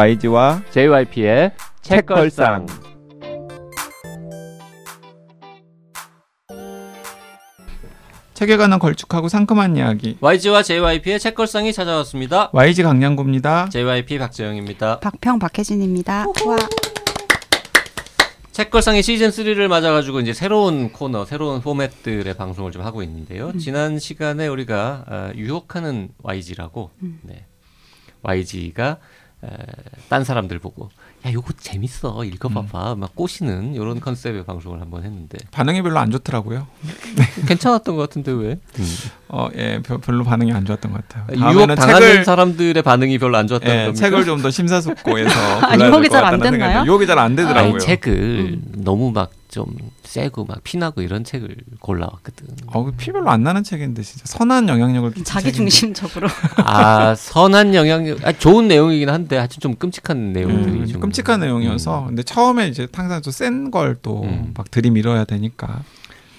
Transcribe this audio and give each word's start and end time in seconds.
YG와 0.00 0.62
JYP의 0.70 1.52
책걸상. 1.82 2.64
책에 8.32 8.56
관한 8.56 8.78
걸쭉하고 8.78 9.28
상큼한 9.28 9.76
이야기. 9.76 10.16
YG와 10.22 10.62
JYP의 10.62 11.20
책걸상이 11.20 11.74
찾아왔습니다. 11.74 12.48
YG 12.54 12.82
강량구입니다. 12.82 13.68
JYP 13.68 14.18
박재영입니다. 14.20 15.00
박평 15.00 15.38
박혜진입니다. 15.38 16.24
와. 16.46 16.56
책걸상이 18.52 19.02
시즌 19.02 19.28
3를 19.28 19.68
맞아가지고 19.68 20.20
이제 20.20 20.32
새로운 20.32 20.92
코너, 20.92 21.26
새로운 21.26 21.60
포맷들의 21.60 22.32
방송을 22.38 22.72
좀 22.72 22.80
하고 22.86 23.02
있는데요. 23.02 23.52
지난 23.58 23.98
시간에 23.98 24.46
우리가 24.46 25.04
아, 25.06 25.32
유혹하는 25.34 26.08
YG라고, 26.22 26.90
네. 27.20 27.44
YG가 28.22 28.88
에, 28.92 28.96
딴 30.08 30.24
사람들 30.24 30.58
보고 30.58 30.90
야 31.26 31.32
요거 31.32 31.54
재밌어 31.58 32.24
읽어봐봐 32.24 32.94
막 32.96 33.14
꼬시는 33.14 33.74
이런 33.74 34.00
컨셉의 34.00 34.44
방송을 34.44 34.80
한번 34.80 35.04
했는데 35.04 35.38
반응이 35.50 35.82
별로 35.82 35.98
안 35.98 36.10
좋더라고요. 36.10 36.66
괜찮았던 37.46 37.96
것 37.96 38.02
같은데 38.08 38.32
왜? 38.32 38.58
어, 39.28 39.48
예, 39.56 39.80
별- 39.82 39.98
별로 40.00 40.24
반응이 40.24 40.52
안 40.52 40.64
좋았던 40.64 40.92
것 40.92 41.08
같아요. 41.08 41.26
유혹 41.36 41.54
다음에는 41.66 41.74
당하는 41.76 42.00
책을 42.08 42.24
사람들의 42.24 42.82
반응이 42.82 43.18
별로 43.18 43.36
안 43.38 43.46
좋았다는 43.46 43.74
예, 43.74 43.84
겁니까? 43.86 43.98
책을 43.98 44.24
좀 44.24 44.42
더 44.42 44.50
심사숙고해서 44.50 45.30
아, 45.66 45.76
유혹이 45.76 46.08
잘안 46.08 46.38
같다는 46.38 46.58
됐나요? 46.58 46.84
유혹이 46.86 47.06
잘 47.06 47.18
안 47.18 47.36
되더라고요. 47.36 47.72
아니 47.74 47.78
책을 47.80 48.58
너무 48.78 49.10
막 49.12 49.30
좀 49.50 49.66
세고 50.04 50.44
막 50.44 50.62
피나고 50.62 51.02
이런 51.02 51.24
책을 51.24 51.56
골라왔거든. 51.80 52.46
어, 52.68 52.90
피 52.92 53.10
별로 53.10 53.30
안 53.30 53.42
나는 53.42 53.64
책인데 53.64 54.02
진짜 54.02 54.24
선한 54.26 54.68
영향력을 54.68 55.10
끼친 55.10 55.24
자기. 55.24 55.52
중심적으로 55.52 56.28
아 56.64 57.14
선한 57.16 57.74
영향력, 57.74 58.24
아, 58.24 58.32
좋은 58.32 58.68
내용이긴 58.68 59.08
한데 59.10 59.36
하여튼 59.36 59.58
좀 59.60 59.74
끔찍한 59.74 60.32
내용들이 60.32 60.80
음, 60.80 60.86
좀 60.86 61.00
끔찍한 61.00 61.40
내용이어서 61.40 62.06
근데 62.06 62.22
처음에 62.22 62.68
이제 62.68 62.86
항상 62.92 63.20
또센걸 63.22 63.98
또막 64.02 64.24
음. 64.28 64.54
들이밀어야 64.70 65.24
되니까 65.24 65.82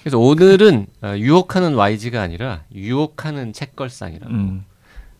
그래서 0.02 0.18
오늘은 0.18 0.86
어, 1.02 1.14
유혹하는 1.16 1.74
YG가 1.74 2.22
아니라 2.22 2.62
유혹하는 2.74 3.52
책걸상이라고 3.52 4.32
음. 4.32 4.64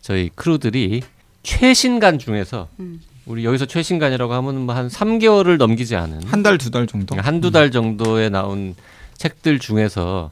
저희 0.01 0.29
크루들이 0.33 1.03
최신간 1.43 2.17
중에서 2.17 2.69
음. 2.79 3.01
우리 3.25 3.45
여기서 3.45 3.65
최신간이라고 3.65 4.33
하면 4.33 4.65
뭐한 4.65 4.89
3개월을 4.89 5.57
넘기지 5.57 5.95
않은 5.95 6.23
한 6.27 6.43
달 6.43 6.57
두 6.57 6.69
달 6.71 6.87
정도 6.87 7.15
한두 7.17 7.51
달 7.51 7.71
정도에 7.71 8.29
나온 8.29 8.75
책들 9.17 9.59
중에서 9.59 10.31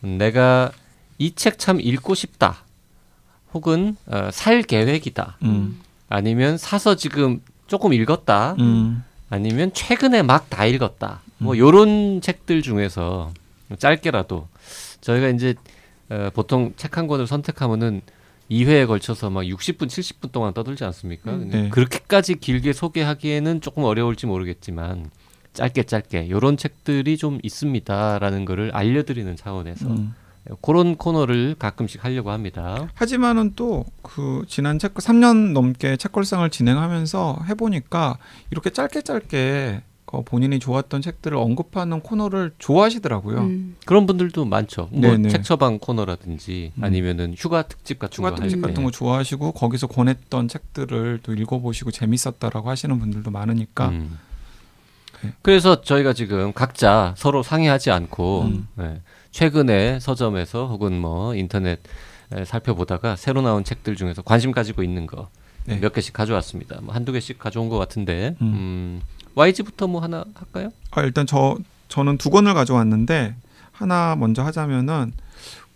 내가 0.00 0.72
이 1.18 1.32
책 1.34 1.58
참 1.58 1.80
읽고 1.80 2.14
싶다. 2.14 2.64
혹은 3.54 3.96
어, 4.06 4.30
살 4.32 4.62
계획이다. 4.62 5.36
음. 5.44 5.80
아니면 6.08 6.58
사서 6.58 6.96
지금 6.96 7.40
조금 7.68 7.92
읽었다. 7.92 8.56
음. 8.58 9.04
아니면 9.30 9.72
최근에 9.72 10.22
막 10.22 10.50
다 10.50 10.66
읽었다. 10.66 11.20
뭐 11.38 11.56
요런 11.56 12.20
책들 12.22 12.62
중에서 12.62 13.32
짧게라도 13.78 14.48
저희가 15.00 15.28
이제 15.28 15.54
어, 16.10 16.30
보통 16.34 16.72
책 16.76 16.96
한 16.98 17.06
권을 17.06 17.26
선택하면은 17.26 18.02
2회에 18.52 18.86
걸쳐서 18.86 19.30
막 19.30 19.42
60분, 19.42 19.86
70분 19.86 20.32
동안 20.32 20.52
떠들지 20.54 20.84
않습니까? 20.84 21.32
음. 21.32 21.48
네. 21.50 21.68
그렇게까지 21.70 22.36
길게 22.36 22.72
소개하기에는 22.72 23.60
조금 23.60 23.84
어려울지 23.84 24.26
모르겠지만 24.26 25.10
짧게 25.52 25.82
짧게 25.84 26.30
요런 26.30 26.56
책들이 26.56 27.16
좀 27.16 27.38
있습니다라는 27.42 28.44
거를 28.44 28.70
알려드리는 28.74 29.36
차원에서 29.36 29.86
음. 29.88 30.14
그런 30.60 30.96
코너를 30.96 31.54
가끔씩 31.58 32.04
하려고 32.04 32.30
합니다. 32.30 32.88
하지만은 32.94 33.52
또 33.54 33.84
그 34.02 34.44
지난 34.46 34.78
책 34.78 34.94
3년 34.94 35.52
넘게 35.52 35.96
책걸상을 35.96 36.48
진행하면서 36.50 37.44
해보니까 37.48 38.18
이렇게 38.50 38.70
짧게 38.70 39.02
짧게 39.02 39.80
그 39.80 39.91
본인이 40.20 40.58
좋았던 40.58 41.00
책들을 41.00 41.36
언급하는 41.38 42.00
코너를 42.00 42.52
좋아하시더라고요. 42.58 43.38
음. 43.38 43.76
그런 43.86 44.06
분들도 44.06 44.44
많죠. 44.44 44.90
뭐. 44.92 45.16
책 45.28 45.42
처방 45.42 45.78
코너라든지 45.78 46.72
음. 46.76 46.84
아니면은 46.84 47.34
휴가 47.36 47.62
특집 47.62 47.98
같은 47.98 48.14
추가 48.14 48.30
거 48.30 48.36
특집 48.36 48.56
할 48.56 48.62
때. 48.62 48.68
같은 48.68 48.84
거 48.84 48.90
좋아하시고 48.90 49.52
거기서 49.52 49.86
권했던 49.86 50.48
책들을 50.48 51.20
또 51.22 51.32
읽어보시고 51.32 51.90
재밌었다라고 51.90 52.68
하시는 52.68 52.98
분들도 52.98 53.30
많으니까 53.30 53.88
음. 53.88 54.18
네. 55.22 55.32
그래서 55.40 55.80
저희가 55.80 56.12
지금 56.12 56.52
각자 56.52 57.14
서로 57.16 57.42
상의하지 57.42 57.90
않고 57.90 58.42
음. 58.42 58.68
네, 58.74 59.00
최근에 59.30 60.00
서점에서 60.00 60.66
혹은 60.66 61.00
뭐 61.00 61.34
인터넷 61.34 61.80
에 62.34 62.44
살펴보다가 62.46 63.16
새로 63.16 63.42
나온 63.42 63.62
책들 63.62 63.94
중에서 63.94 64.22
관심 64.22 64.52
가지고 64.52 64.82
있는 64.82 65.06
거몇 65.06 65.30
네. 65.66 65.88
개씩 65.94 66.14
가져왔습니다. 66.14 66.80
뭐 66.80 66.94
한두 66.94 67.12
개씩 67.12 67.38
가져온 67.38 67.68
것 67.68 67.76
같은데 67.76 68.36
음. 68.40 69.02
음. 69.34 69.38
YG부터 69.38 69.86
뭐 69.86 70.00
하나 70.02 70.24
할까요? 70.34 70.70
아, 70.90 71.02
일단 71.02 71.26
저 71.26 71.56
저는 71.88 72.18
두 72.18 72.30
권을 72.30 72.54
가져왔는데 72.54 73.34
하나 73.72 74.16
먼저 74.16 74.42
하자면은 74.42 75.12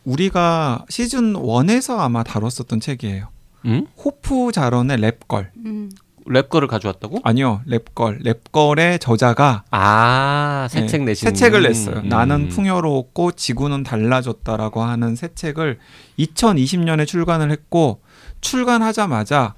우리가 0.05 0.85
시즌 0.89 1.35
1에서 1.35 1.99
아마 1.99 2.23
다뤘었던 2.23 2.81
책이에요. 2.81 3.29
음? 3.67 3.87
호프 4.03 4.53
자런의 4.53 4.99
랩걸. 4.99 5.49
음. 5.65 5.91
랩 6.29 6.49
거를 6.49 6.67
가져왔다고? 6.67 7.21
아니요, 7.23 7.61
랩걸. 7.69 8.25
랩걸의 8.25 9.01
저자가 9.01 9.63
아, 9.71 10.67
새 10.71 10.81
네, 10.81 10.87
책 10.87 11.05
내신 11.05 11.29
새 11.29 11.33
책을 11.33 11.63
냈어요. 11.63 11.99
음. 11.99 12.09
나는 12.09 12.49
풍요로웠고 12.49 13.33
지구는 13.33 13.85
달라졌다라고 13.85 14.83
하는 14.83 15.15
새 15.15 15.29
책을 15.35 15.79
2020년에 16.19 17.07
출간을 17.07 17.51
했고 17.51 18.01
출간하자마자 18.41 19.55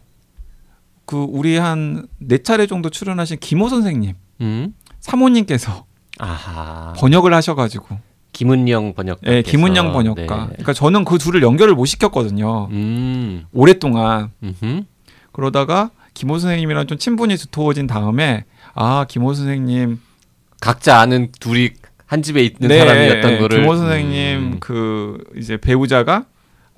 그 1.09 1.17
우리 1.17 1.57
한 1.57 2.07
네 2.19 2.37
차례 2.39 2.67
정도 2.67 2.91
출연하신 2.91 3.39
김호 3.41 3.71
선생님 3.71 4.13
음? 4.43 4.75
사모님께서 5.01 5.87
아하. 6.19 6.93
번역을 6.99 7.33
하셔가지고 7.33 7.99
김은영 8.33 8.93
번역. 8.95 9.21
예, 9.27 9.41
김은영 9.43 9.93
번역가. 9.95 10.25
그러니까 10.27 10.73
저는 10.75 11.05
그 11.07 11.17
둘을 11.17 11.43
연결을 11.43 11.75
못 11.75 11.87
시켰거든요. 11.87 12.69
음. 12.71 13.47
오랫동안 13.53 14.31
음흠. 14.43 14.83
그러다가 15.33 15.91
김호 16.13 16.39
선생님이랑 16.39 16.87
좀 16.87 16.99
친분이 16.99 17.37
두터워진 17.37 17.87
다음에 17.87 18.45
아 18.75 19.07
김호 19.09 19.33
선생님 19.33 19.99
각자 20.61 21.01
아는 21.01 21.33
둘이 21.41 21.71
한 22.07 22.21
집에 22.23 22.43
있는 22.43 22.69
네, 22.69 22.79
사람이었던 22.81 23.33
예, 23.33 23.39
거를 23.39 23.61
김호 23.61 23.77
선생님 23.77 24.39
음. 24.39 24.57
그 24.61 25.25
이제 25.37 25.57
배우자가 25.57 26.27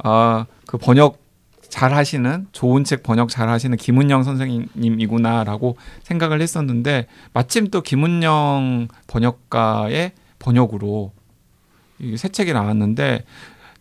아 0.04 0.46
그 0.66 0.78
번역 0.78 1.18
잘 1.70 1.94
하시는 1.94 2.46
좋은 2.52 2.84
책 2.84 3.02
번역 3.02 3.28
잘 3.30 3.48
하시는 3.48 3.76
김은영 3.76 4.22
선생님이구나라고 4.24 5.76
생각을 6.02 6.40
했었는데 6.42 7.06
마침 7.32 7.68
또 7.68 7.80
김은영 7.80 8.88
번역가의 9.06 10.12
번역으로 10.38 11.12
이새 12.00 12.28
책이 12.28 12.52
나왔는데 12.52 13.24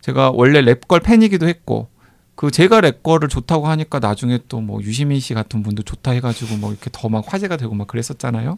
제가 0.01 0.31
원래 0.31 0.61
랩걸 0.61 1.03
팬이기도 1.03 1.47
했고 1.47 1.88
그 2.35 2.51
제가 2.51 2.79
랩걸을 2.79 3.29
좋다고 3.29 3.67
하니까 3.67 3.99
나중에 3.99 4.39
또 4.47 4.61
뭐 4.61 4.81
유시민 4.81 5.19
씨 5.19 5.33
같은 5.33 5.61
분도 5.63 5.83
좋다 5.83 6.11
해가지고 6.11 6.55
뭐 6.57 6.72
이렇게 6.72 6.89
더 6.94 7.09
막 7.09 7.25
화제가 7.28 7.57
되고 7.57 7.75
막 7.75 7.88
그랬었잖아요. 7.88 8.57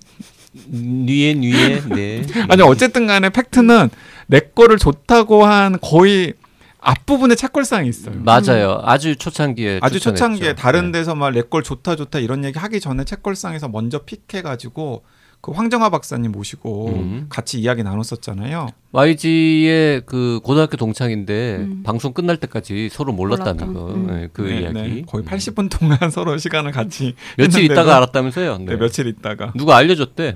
뉘에 0.68 1.34
뉘에 1.36 1.82
네. 1.90 2.22
아니 2.50 2.62
어쨌든 2.62 3.08
간에 3.08 3.30
팩트는 3.30 3.90
내 4.28 4.40
거를 4.40 4.78
좋다고 4.78 5.46
한 5.46 5.80
거의 5.82 6.34
앞부분에 6.82 7.36
착걸상이 7.36 7.88
있어요. 7.88 8.16
맞아요. 8.24 8.82
아주 8.84 9.16
초창기에 9.16 9.80
아주 9.82 10.00
추천했죠. 10.00 10.20
초창기에 10.24 10.56
다른 10.56 10.92
네. 10.92 11.00
데서 11.00 11.16
막내걸 11.16 11.64
좋다 11.64 11.96
좋다 11.96 12.20
이런 12.20 12.44
얘기 12.44 12.58
하기 12.60 12.80
전에 12.80 13.04
책걸상에서 13.06 13.70
먼저 13.70 14.00
픽해 14.00 14.42
가지고 14.42 15.04
그 15.42 15.52
황정화 15.52 15.90
박사님 15.90 16.32
모시고 16.32 16.90
음. 16.90 17.26
같이 17.30 17.60
이야기 17.60 17.82
나눴었잖아요. 17.84 18.68
YG의 18.92 20.02
그 20.06 20.40
고등학교 20.44 20.78
동창인데 20.78 21.56
음. 21.62 21.82
방송 21.84 22.14
끝날 22.14 22.38
때까지 22.38 22.90
서로 22.92 23.12
몰랐다는 23.14 23.74
거. 23.74 23.94
음. 23.94 24.08
네, 24.08 24.28
그 24.34 24.42
네, 24.44 24.62
이야기. 24.62 24.74
네. 24.74 25.02
거의 25.08 25.24
음. 25.24 25.26
80분 25.28 25.70
동안 25.70 25.98
서로 26.12 26.38
시간을 26.38 26.72
같이 26.72 27.16
며칠 27.38 27.62
했는데도- 27.64 27.72
있다가 27.72 27.98
알았다면서요? 27.98 28.58
네, 28.60 28.66
네. 28.66 28.76
며칠 28.76 29.08
있다가 29.08 29.54
누가 29.56 29.78
알려 29.78 29.96
줬대. 29.96 30.36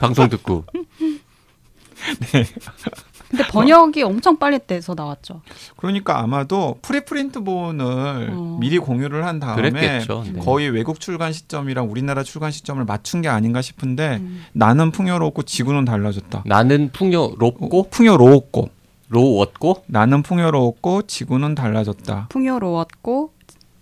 방송 0.00 0.28
듣고. 0.30 0.64
근데 3.32 3.44
번역이 3.48 4.02
엄청 4.02 4.36
빨리 4.36 4.58
돼서 4.64 4.94
나왔죠. 4.94 5.40
그러니까 5.76 6.20
아마도 6.20 6.76
프리프린트본을 6.82 8.30
어. 8.30 8.58
미리 8.60 8.78
공유를 8.78 9.24
한 9.24 9.40
다음에 9.40 9.70
그랬겠죠. 9.70 10.24
네. 10.30 10.38
거의 10.40 10.68
외국 10.68 11.00
출간 11.00 11.32
시점이랑 11.32 11.90
우리나라 11.90 12.22
출간 12.22 12.50
시점을 12.50 12.84
맞춘 12.84 13.22
게 13.22 13.28
아닌가 13.28 13.62
싶은데 13.62 14.18
음. 14.20 14.44
나는 14.52 14.90
풍요롭고 14.90 15.44
지구는 15.44 15.86
달라졌다. 15.86 16.42
나는 16.44 16.90
풍요롭고 16.92 17.88
풍요로웠고 17.88 18.68
로웠고 19.08 19.84
나는 19.86 20.22
풍요로웠고 20.22 21.02
지구는 21.06 21.54
달라졌다. 21.54 22.26
풍요로웠고 22.28 23.32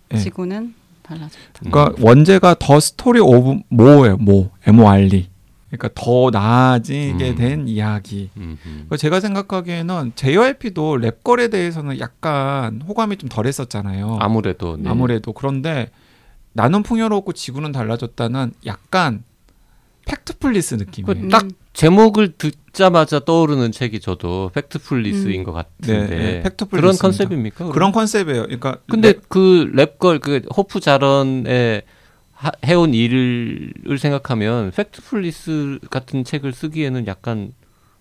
네. 0.09 0.17
지구는 0.17 0.75
달라졌다. 1.03 1.59
그러니까 1.59 1.93
원제가 2.01 2.55
The 2.57 2.79
Story 2.79 3.19
of 3.19 3.59
More예요. 3.67 4.15
More 4.17 4.49
M 4.65 4.79
O 4.79 4.87
R 4.87 5.09
E. 5.13 5.30
그러니까 5.71 5.89
더 5.95 6.29
나아지게 6.31 7.29
음. 7.31 7.35
된 7.35 7.67
이야기. 7.67 8.29
음, 8.35 8.57
음. 8.65 8.71
그러니까 8.73 8.97
제가 8.97 9.19
생각하기에는 9.21 10.11
JYP도 10.15 10.97
Lab 10.97 11.17
Girl에 11.17 11.49
대해서는 11.49 11.99
약간 11.99 12.81
호감이 12.81 13.15
좀 13.17 13.29
덜했었잖아요. 13.29 14.17
아무래도 14.19 14.75
네. 14.77 14.89
아무래도 14.89 15.31
그런데 15.31 15.89
나는 16.53 16.83
풍요롭고 16.83 17.31
지구는 17.31 17.71
달라졌다는 17.71 18.51
약간 18.65 19.23
Factfulness 20.05 20.75
느낌이에요. 20.75 21.21
그딱 21.23 21.47
제목을 21.73 22.33
듣자마자 22.37 23.19
떠오르는 23.19 23.71
책이 23.71 24.01
저도 24.01 24.51
Factfulness인 24.53 25.41
음. 25.41 25.43
것 25.45 25.53
같은데 25.53 26.07
네, 26.17 26.41
Factfulness입니다. 26.43 26.67
그런 26.81 26.95
컨셉입니까? 26.97 27.55
그럼? 27.59 27.71
그런 27.71 27.91
컨셉이에요. 27.93 28.41
그러니까 28.43 28.77
근데 28.89 29.13
Lab- 29.13 29.21
그 29.29 29.71
Lab 29.73 29.93
Girl 29.93 30.19
그 30.19 30.41
호프 30.55 30.81
자런에 30.81 31.83
하- 32.41 32.51
해온 32.65 32.93
일을 32.95 33.71
생각하면 33.99 34.71
Factfulness 34.71 35.77
같은 35.91 36.23
책을 36.23 36.53
쓰기에는 36.53 37.05
약간 37.05 37.53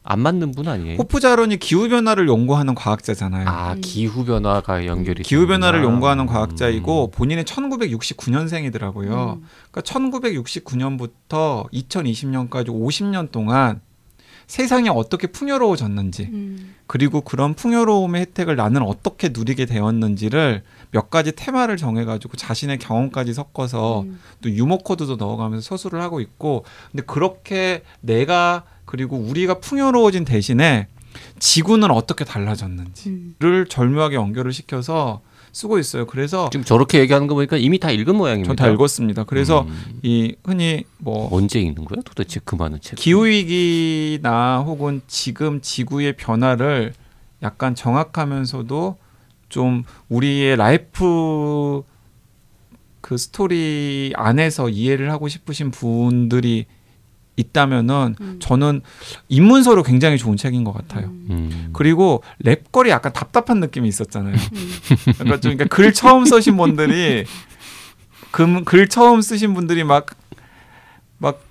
안 0.02 0.20
맞는 0.20 0.52
분 0.52 0.66
아니에요? 0.66 0.96
호프 0.96 1.20
자런이 1.20 1.58
기후 1.58 1.86
변화를 1.90 2.26
연구하는 2.26 2.74
과학자잖아요. 2.74 3.46
아 3.46 3.74
음. 3.74 3.80
기후 3.82 4.24
변화가 4.24 4.86
연결이 4.86 5.22
기후 5.22 5.46
변화를. 5.46 5.84
연구하는 5.84 6.24
과학자이고 6.24 7.04
음. 7.04 7.10
본인은 7.10 7.44
1969년생이더라고요. 7.44 9.34
음. 9.36 9.44
그러니까 9.70 9.80
1969년부터 9.82 11.70
2020년까지 11.70 12.68
50년 12.68 13.30
동안 13.30 13.82
세상이 14.46 14.88
어떻게 14.88 15.26
풍요로워졌는지 15.28 16.22
음. 16.32 16.74
그리고 16.86 17.20
그런 17.20 17.52
풍요로움의 17.54 18.22
혜택을 18.22 18.56
나는 18.56 18.82
어떻게 18.82 19.28
누리게 19.28 19.66
되었는지를 19.66 20.62
몇 20.92 21.08
가지 21.10 21.32
테마를 21.32 21.76
정해가지고 21.76 22.36
자신의 22.36 22.78
경험까지 22.78 23.32
섞어서 23.34 24.02
음. 24.02 24.18
또 24.42 24.50
유머 24.50 24.78
코드도 24.78 25.16
넣어가면서 25.16 25.64
서술을 25.64 26.00
하고 26.02 26.20
있고 26.20 26.64
근데 26.90 27.04
그렇게 27.06 27.82
내가 28.00 28.64
그리고 28.84 29.16
우리가 29.16 29.60
풍요로워진 29.60 30.24
대신에 30.24 30.88
지구는 31.38 31.90
어떻게 31.90 32.24
달라졌는지를 32.24 33.34
음. 33.40 33.64
절묘하게 33.68 34.16
연결을 34.16 34.52
시켜서 34.52 35.20
쓰고 35.52 35.78
있어요. 35.80 36.06
그래서 36.06 36.48
지금 36.50 36.64
저렇게 36.64 37.00
얘기하는 37.00 37.26
거 37.26 37.34
보니까 37.34 37.56
이미 37.56 37.78
다 37.80 37.90
읽은 37.90 38.14
모양입니다. 38.16 38.48
전 38.54 38.56
다 38.56 38.68
읽었습니다. 38.72 39.24
그래서 39.24 39.62
음. 39.62 39.98
이 40.02 40.34
흔히 40.44 40.84
뭐 40.98 41.28
언제 41.32 41.60
읽는 41.60 41.84
거야? 41.84 42.00
도대체 42.04 42.40
그 42.44 42.54
많은 42.54 42.80
책. 42.80 42.96
기후 42.96 43.26
위기나 43.26 44.60
혹은 44.60 45.02
지금 45.08 45.60
지구의 45.60 46.16
변화를 46.16 46.94
약간 47.42 47.74
정확하면서도 47.74 48.96
좀 49.50 49.84
우리의 50.08 50.56
life 50.56 51.82
그 53.02 53.18
스토리 53.18 54.12
안에서 54.16 54.68
이해를 54.70 55.10
하고 55.10 55.28
싶으신 55.28 55.70
분들이 55.70 56.64
있다면은 57.36 58.16
음. 58.20 58.36
저는 58.40 58.80
입문서로 59.28 59.82
굉장히 59.82 60.16
좋은 60.18 60.36
책인 60.36 60.64
것 60.64 60.72
같아요. 60.72 61.06
음. 61.06 61.26
음. 61.30 61.70
그리고 61.72 62.22
Lab 62.44 62.61
Girl이 62.61 62.88
약간 62.88 63.12
답답한 63.12 63.60
느낌이 63.60 63.88
있었잖아요. 63.88 64.34
음. 64.34 64.70
그러니까 65.14 65.40
좀 65.40 65.56
그러니까 65.56 65.64
글 65.74 65.92
처음 65.92 66.24
쓰신 66.24 66.56
분들이 66.56 67.24
금, 68.30 68.64
글 68.64 68.88
처음 68.88 69.20
쓰신 69.20 69.52
분들이 69.54 69.84
막 69.84 70.06
막 71.22 71.42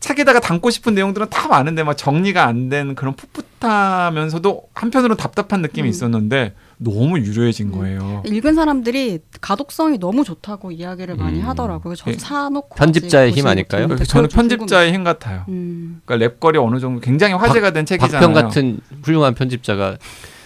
책에다가 0.00 0.40
담고 0.40 0.70
싶은 0.70 0.94
내용들은 0.94 1.30
다 1.30 1.48
많은데 1.48 1.82
막 1.84 1.96
정리가 1.96 2.44
안 2.44 2.68
된 2.68 2.94
그런 2.94 3.14
풋풋하면서도 3.14 4.68
한편으로는 4.74 5.16
답답한 5.16 5.62
느낌이 5.62 5.88
음. 5.88 5.90
있었는데 5.90 6.54
너무 6.84 7.18
유려해진 7.18 7.68
음. 7.68 7.72
거예요. 7.72 8.22
읽은 8.26 8.54
사람들이 8.54 9.20
가독성이 9.40 9.98
너무 9.98 10.22
좋다고 10.22 10.70
이야기를 10.70 11.16
많이 11.16 11.40
음. 11.40 11.48
하더라고요. 11.48 11.96
저도 11.96 12.12
예. 12.12 12.18
사놓고 12.18 12.76
편집자의 12.76 13.32
힘 13.32 13.46
아닐까요? 13.46 13.88
저는 13.96 14.28
편집자의 14.28 14.92
힘 14.92 15.02
같아요. 15.02 15.44
음. 15.48 16.00
그러니까 16.04 16.36
랩걸이 16.36 16.62
어느 16.62 16.78
정도 16.78 17.00
굉장히 17.00 17.34
화제가 17.34 17.72
된 17.72 17.86
책이잖아요. 17.86 18.20
박평 18.20 18.32
같은 18.32 18.80
훌륭한 19.02 19.34
편집자가 19.34 19.96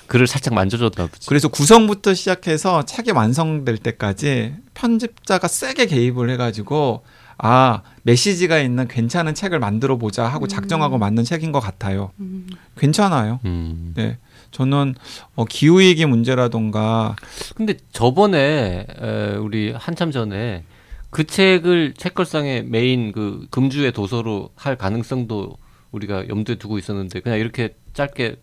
글을 0.06 0.26
살짝 0.26 0.55
만져줬나 0.55 1.06
보지. 1.06 1.29
그래서 1.29 1.49
구성부터 1.49 2.14
시작해서 2.14 2.85
책이 2.85 3.11
완성될 3.11 3.76
때까지 3.76 4.55
편집자가 4.75 5.49
세게 5.49 5.87
개입을 5.87 6.31
해가지고 6.31 7.02
아 7.37 7.82
메시지가 8.02 8.58
있는 8.58 8.88
괜찮은 8.88 9.35
책을 9.35 9.61
만들어 9.61 9.96
보자 9.96 10.26
하고 10.26 10.46
음. 10.46 10.49
작정하고 10.49 10.99
만든 10.99 11.25
책인 11.25 11.52
것 11.52 11.61
같아요. 11.61 12.11
음. 12.19 12.49
괜찮아요. 12.76 13.38
음. 13.44 13.93
네, 13.94 14.19
저는 14.50 14.94
어, 15.34 15.44
기후 15.44 15.80
위기 15.80 16.06
문제라던가 16.06 17.16
근데 17.54 17.74
저번에 17.92 18.86
에, 19.00 19.36
우리 19.36 19.72
한참 19.72 20.10
전에 20.10 20.64
그 21.10 21.24
책을 21.26 21.94
책걸상의 21.96 22.64
메인 22.64 23.12
그 23.12 23.46
금주의 23.50 23.92
도서로 23.92 24.50
할 24.56 24.76
가능성도 24.76 25.56
우리가 25.92 26.28
염두에 26.28 26.56
두고 26.56 26.78
있었는데 26.78 27.20
그냥 27.20 27.38
이렇게 27.38 27.74
짧게 27.94 28.36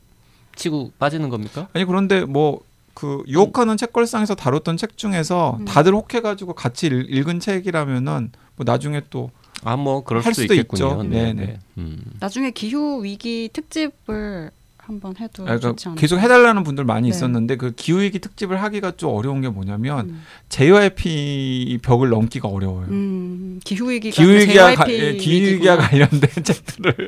치고 0.56 0.92
빠지는 0.98 1.30
겁니까? 1.30 1.68
아니 1.74 1.86
그런데 1.86 2.25
뭐 2.25 2.62
그 2.96 3.24
유혹하는 3.28 3.75
책걸상에서 3.75 4.36
다뤘던 4.36 4.78
책 4.78 4.96
중에서 4.98 5.58
음. 5.60 5.66
다들 5.66 5.94
혹해가지고 5.94 6.54
같이 6.54 6.88
읽- 6.88 7.08
읽은 7.13 7.42
책이라면은 7.42 8.31
뭐 8.56 8.63
나중에 8.63 9.01
또 9.10 9.31
아뭐 9.66 10.06
그럴 10.06 10.24
할 10.24 10.34
수도, 10.34 10.44
수도 10.44 10.54
있겠군요. 10.54 10.88
있죠. 10.92 11.04
네, 11.04 11.10
네네. 11.34 11.46
네. 11.46 11.60
음. 11.78 11.98
나중에 12.22 12.51
기후 12.51 13.04
위기 13.04 13.50
특집을 13.51 14.50
한번 14.86 15.16
해도 15.20 15.44
아, 15.44 15.46
그러니까 15.46 15.70
좋지 15.70 15.88
않을까? 15.90 16.00
계속 16.02 16.20
해달라는 16.20 16.64
분들 16.64 16.84
많이 16.86 17.10
네. 17.10 17.16
있었는데 17.16 17.56
그 17.58 17.72
기후 17.76 18.02
위기 18.02 18.20
특집을 18.20 18.62
하기가 18.62 18.92
좀 18.98 19.12
어려운 19.14 19.42
게 19.42 19.50
뭐냐면 19.50 20.10
음. 20.10 20.24
JYP 20.50 21.80
벽을 21.82 22.10
넘기가 22.10 22.48
어려워요. 22.48 22.88
음, 22.90 23.60
기후 23.64 23.90
위기가 23.90 24.14
기후 24.16 24.30
위기와 24.36 24.76
가- 24.76 24.86
JYP 24.86 25.04
예, 25.06 25.14
기후 25.18 25.48
위기와 25.56 25.76
위기구나. 25.76 25.88
관련된 25.90 26.30
책들을 26.44 27.08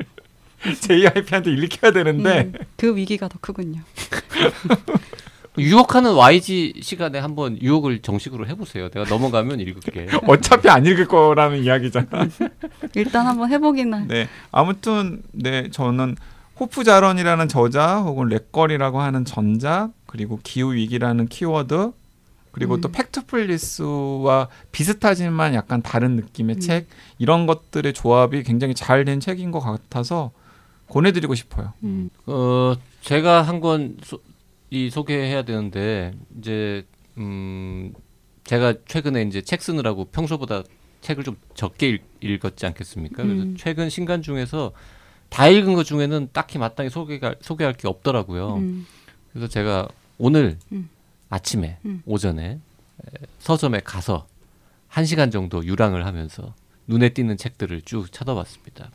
JYP한테 0.81 1.51
읽혀야 1.63 1.91
되는데 1.91 2.39
음, 2.39 2.53
그 2.75 2.95
위기가 2.95 3.27
더 3.27 3.37
크군요. 3.39 3.81
유혹하는 5.59 6.13
YG 6.13 6.75
시간에 6.81 7.17
한번 7.17 7.59
유혹을 7.59 8.03
정식으로 8.03 8.45
해보세요. 8.45 8.89
내가 8.89 9.09
넘어가면 9.09 9.59
읽을게. 9.59 10.07
어차피 10.27 10.69
안 10.69 10.85
읽을 10.85 11.07
거라는 11.07 11.63
이야기잖아. 11.63 12.07
일단 12.93 13.25
한번 13.25 13.49
해보기는. 13.51 14.07
네, 14.07 14.27
아무튼 14.51 15.23
네 15.31 15.69
저는 15.71 16.15
호프 16.59 16.83
자런이라는 16.83 17.47
저자 17.47 17.99
혹은 18.01 18.29
렉걸이라고 18.29 18.99
하는 18.99 19.25
전작 19.25 19.91
그리고 20.05 20.39
기후 20.43 20.73
위기라는 20.73 21.27
키워드 21.27 21.91
그리고 22.51 22.75
음. 22.75 22.81
또 22.81 22.91
팩트플리스와 22.91 24.47
비슷하지만 24.71 25.53
약간 25.53 25.81
다른 25.83 26.15
느낌의 26.15 26.55
음. 26.55 26.59
책 26.59 26.87
이런 27.19 27.45
것들의 27.45 27.93
조합이 27.93 28.41
굉장히 28.43 28.73
잘 28.73 29.05
된 29.05 29.19
책인 29.19 29.51
것 29.51 29.59
같아서 29.59 30.31
권해드리고 30.89 31.35
싶어요. 31.35 31.73
음. 31.83 32.09
어 32.25 32.73
제가 33.01 33.41
한 33.43 33.59
권 33.61 33.97
이 34.69 34.89
소개해야 34.89 35.43
되는데 35.43 36.13
이제 36.37 36.85
음 37.17 37.93
제가 38.43 38.73
최근에 38.85 39.21
이제 39.21 39.41
책 39.41 39.61
쓰느라고 39.61 40.05
평소보다 40.05 40.63
책을 40.99 41.23
좀 41.23 41.37
적게 41.53 41.87
읽, 41.87 42.03
읽었지 42.21 42.65
않겠습니까? 42.65 43.23
그래서 43.23 43.43
음. 43.43 43.55
최근 43.57 43.89
신간 43.89 44.21
중에서 44.21 44.73
다 45.29 45.47
읽은 45.47 45.73
것 45.73 45.83
중에는 45.83 46.29
딱히 46.33 46.57
마땅히 46.57 46.89
소개가 46.89 47.35
소개할 47.41 47.73
게 47.73 47.87
없더라고요. 47.87 48.55
음. 48.55 48.85
그래서 49.31 49.47
제가 49.47 49.87
오늘 50.17 50.57
음. 50.71 50.89
아침에 51.29 51.77
음. 51.85 52.01
오전에 52.05 52.43
에, 52.53 52.59
서점에 53.39 53.81
가서 53.81 54.27
한 54.87 55.05
시간 55.05 55.29
정도 55.31 55.63
유랑을 55.65 56.05
하면서 56.05 56.53
눈에 56.87 57.09
띄는 57.09 57.37
책들을 57.37 57.81
쭉 57.83 58.11
찾아봤습니다. 58.11 58.89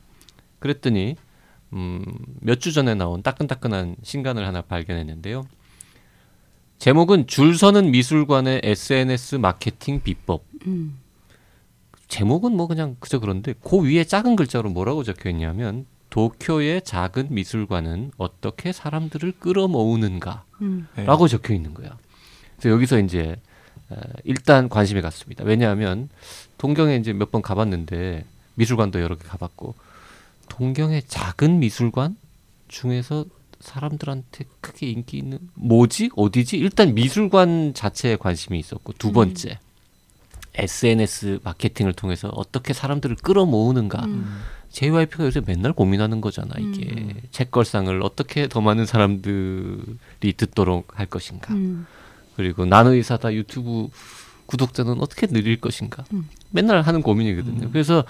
그랬더니 0.59 1.17
음, 1.75 2.05
몇 2.41 2.59
주 2.61 2.73
전에 2.73 2.95
나온 2.95 3.23
따끈따끈한 3.23 3.97
신간을 4.03 4.47
하나 4.47 4.63
발견했는데요. 4.63 5.45
제목은 6.79 7.27
줄 7.29 7.57
서는 7.57 7.91
미술관의 7.93 8.63
SNS 8.65 9.37
마케팅 9.37 10.03
비법. 10.03 10.45
음. 10.67 10.99
제목은 12.09 12.55
뭐 12.57 12.67
그냥 12.67 12.97
그저 13.01 13.21
그런데 13.21 13.55
그 13.63 13.79
위에 13.83 14.05
작은 14.05 14.37
글자로 14.37 14.71
뭐라고 14.71 15.03
적혀 15.03 15.31
있냐면 15.31 15.87
도쿄의 16.13 16.83
작은 16.83 17.29
미술관은 17.31 18.11
어떻게 18.19 18.71
사람들을 18.73 19.33
끌어모으는가 19.39 20.45
음. 20.61 20.87
네. 20.95 21.05
라고 21.05 21.27
적혀 21.27 21.55
있는 21.55 21.73
거야. 21.73 21.97
그래서 22.59 22.75
여기서 22.75 22.99
이제 23.01 23.37
어, 23.89 23.97
일단 24.25 24.69
관심이 24.69 25.01
갔습니다. 25.01 25.43
왜냐하면 25.43 26.11
동경에 26.59 26.97
이제 26.97 27.15
몇 27.15 27.31
번 27.31 27.41
가봤는데 27.41 28.27
미술관도 28.57 29.01
여러 29.01 29.17
개 29.17 29.27
가봤고 29.27 29.75
동경의 30.51 31.05
작은 31.07 31.61
미술관 31.61 32.19
중에서 32.69 33.25
사람들한테 33.61 34.45
크게 34.61 34.91
인기 34.91 35.17
있는 35.17 35.39
뭐지 35.55 36.11
어디지 36.15 36.59
일단 36.59 36.93
미술관 36.93 37.73
자체에 37.73 38.17
관심이 38.17 38.59
있었고 38.59 38.93
두 38.99 39.13
번째 39.13 39.59
SNS 40.57 41.39
마케팅을 41.43 41.95
통해서 41.95 42.29
어떻게 42.35 42.75
사람들을 42.75 43.17
끌어모으는가 43.17 44.05
음. 44.05 44.43
JYP가 44.73 45.25
요새 45.25 45.41
맨날 45.45 45.73
고민하는 45.73 46.21
거잖아 46.21 46.55
이게. 46.59 46.91
음. 46.91 47.21
책걸상을 47.31 48.03
어떻게 48.03 48.49
더 48.49 48.61
많은 48.61 48.87
사람들이 48.87 50.33
듣도록 50.37 50.99
할 50.99 51.07
것인가. 51.07 51.55
음. 51.55 51.87
그리고 52.37 52.65
나의사다 52.65 53.35
유튜브 53.35 53.89
구독자는 54.47 55.01
어떻게 55.01 55.27
늘릴 55.27 55.61
것인가. 55.61 56.05
음. 56.13 56.29
맨날 56.51 56.83
하는 56.83 57.03
고민이거든요. 57.03 57.71
그래서 57.71 58.05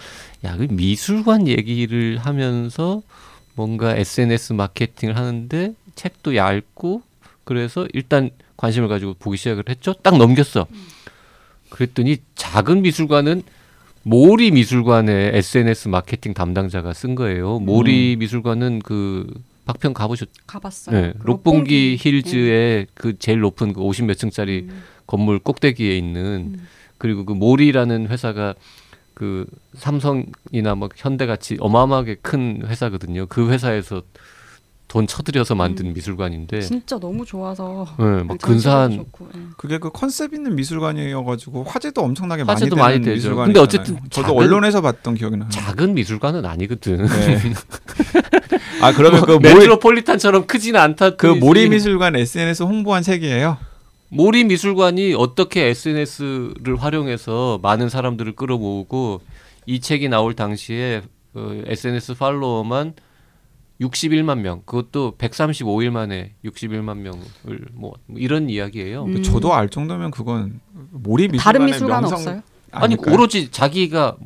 야 0.45 0.57
그 0.57 0.63
미술관 0.71 1.49
얘기를 1.49 2.19
하면서 2.19 3.03
뭔가 3.55 3.95
SNS 3.97 4.55
마케팅을 4.55 5.17
하는데 5.17 5.75
책도 5.95 6.37
얇고 6.37 7.03
그래서 7.45 7.87
일단 7.93 8.31
관심을 8.57 8.89
가지고 8.89 9.15
보기 9.15 9.37
시작을 9.37 9.65
했죠. 9.69 9.93
딱 9.95 10.17
넘겼어. 10.17 10.67
그랬더니 11.71 12.19
작은 12.35 12.83
미술관은 12.83 13.43
모리 14.05 14.51
미술관의 14.51 15.37
SNS 15.37 15.89
마케팅 15.89 16.35
담당자가 16.35 16.93
쓴 16.93 17.15
거예요. 17.15 17.59
모리 17.61 18.17
미술관은 18.17 18.81
그 18.81 19.27
박평 19.65 19.95
가보셨? 19.95 20.29
가봤어요. 20.47 21.01
네, 21.01 21.13
그 21.19 21.27
록봉기 21.27 21.97
네. 21.99 22.11
힐즈의 22.11 22.87
그 22.95 23.19
제일 23.19 23.41
높은 23.41 23.73
그 23.73 23.81
50몇 23.81 24.17
층짜리 24.19 24.67
음. 24.69 24.83
건물 25.07 25.39
꼭대기에 25.39 25.97
있는 25.97 26.55
음. 26.55 26.67
그리고 26.99 27.25
그 27.25 27.33
모리라는 27.33 28.09
회사가 28.09 28.55
그 29.15 29.47
삼성이나 29.75 30.75
뭐 30.77 30.89
현대 30.97 31.27
같이 31.27 31.57
어마어마하게 31.61 32.17
큰 32.23 32.63
회사거든요. 32.67 33.27
그 33.27 33.51
회사에서 33.51 34.03
돈 34.93 35.07
쳐들여서 35.07 35.55
만든 35.55 35.87
음. 35.87 35.93
미술관인데, 35.95 36.61
진짜 36.61 36.99
너무 36.99 37.25
좋아서 37.25 37.87
네, 37.99 38.05
막 38.25 38.39
전시도 38.39 38.47
근사한 38.47 38.91
좋고, 38.97 39.29
예. 39.35 39.41
그게 39.57 39.79
그 39.79 39.89
컨셉 39.89 40.35
있는 40.35 40.55
미술관이어가지고 40.55 41.65
화제도 41.65 42.03
엄청나게 42.03 42.43
화제도 42.43 42.77
많이 42.77 42.97
많이 42.97 43.05
되죠. 43.07 43.15
미술관이잖아요. 43.31 43.47
근데 43.47 43.59
어쨌든 43.61 43.99
저도 44.11 44.35
작은- 44.35 44.37
언론에서 44.37 44.83
봤던 44.83 45.15
기억이 45.15 45.39
나요. 45.39 45.49
작은 45.49 45.95
미술관은 45.95 46.45
아니거든. 46.45 47.07
네. 47.07 47.53
아 48.83 48.93
그러면 48.93 49.23
그 49.23 49.33
모리 49.33 49.55
메트로폴리탄처럼 49.55 50.47
크지는 50.47 50.79
않다. 50.79 51.17
그 51.17 51.27
모리 51.27 51.71
미술관 51.71 52.15
SNS 52.15 52.65
홍보한 52.65 53.03
책이에요. 53.03 53.57
모리 54.11 54.45
미술관이 54.45 55.15
어떻게 55.15 55.69
SNS를 55.69 56.77
활용해서 56.77 57.61
많은 57.63 57.89
사람들을 57.89 58.37
끌어모으고 58.37 59.23
이 59.65 59.81
책이 59.81 60.11
나올 60.11 60.35
당시에 60.35 61.01
어, 61.33 61.63
SNS 61.65 62.17
팔로워만 62.19 62.93
61만 63.83 64.41
명, 64.41 64.63
그것도 64.65 65.17
135일 65.19 65.91
만에 65.91 66.35
61만 66.45 66.99
명을 66.99 67.67
뭐 67.73 67.95
이런 68.17 68.49
이야기예요. 68.49 69.05
음. 69.05 69.23
저도 69.23 69.55
알 69.55 69.69
정도면 69.69 70.11
그건 70.11 70.61
모리 70.91 71.29
미술관의 71.29 71.41
다른 71.41 71.67
미술관 71.67 72.01
명성 72.03 72.19
없어요? 72.19 72.43
아니 72.71 72.95
아닐까요? 72.95 73.15
오로지 73.15 73.51
자기가 73.51 74.17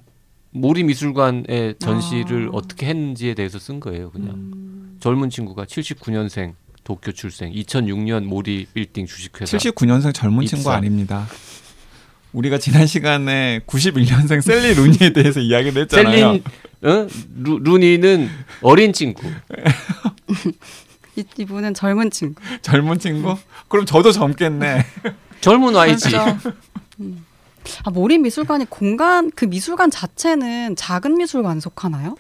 모리 0.51 0.85
미술관의 0.85 1.77
전시를 1.79 2.49
아. 2.49 2.51
어떻게 2.57 2.87
했는지에 2.87 3.35
대해서 3.35 3.59
쓴 3.59 3.81
거예요. 3.81 4.11
그냥 4.11 4.31
음. 4.31 4.97
젊은 5.01 5.31
친구가 5.31 5.65
79년생 5.65 6.55
도쿄 6.85 7.13
출생, 7.13 7.53
2006년 7.53 8.25
모리 8.25 8.67
빌딩 8.73 9.07
주식회사. 9.07 9.57
79년생 9.59 10.15
젊은 10.15 10.45
입사. 10.45 10.57
친구 10.57 10.71
아닙니다. 10.71 11.27
우리가 12.33 12.59
지난 12.59 12.87
시간에 12.87 13.61
91년생 13.67 14.41
샐리 14.41 14.75
루니에 14.75 15.13
대해서 15.13 15.41
이야기를 15.41 15.83
했잖아요. 15.83 16.17
셀린 16.17 16.45
어? 16.83 17.09
루, 17.39 17.59
루니는 17.59 18.29
어린 18.63 18.93
친구. 18.93 19.27
이, 21.17 21.25
이분은 21.39 21.75
젊은 21.75 22.11
친구. 22.11 22.41
젊은 22.63 22.99
친구? 22.99 23.37
그럼 23.69 23.87
저도 23.87 24.13
젊겠네. 24.13 24.85
젊은 25.41 25.75
와이지. 25.75 26.03
진짜. 26.03 26.39
음. 27.01 27.25
아 27.85 27.91
모리 27.91 28.19
미술관이 28.19 28.67
공간 28.67 29.31
그 29.35 29.45
미술관 29.45 29.91
자체는 29.91 30.77
작은 30.77 31.17
미술관 31.19 31.61
속하나요? 31.61 32.17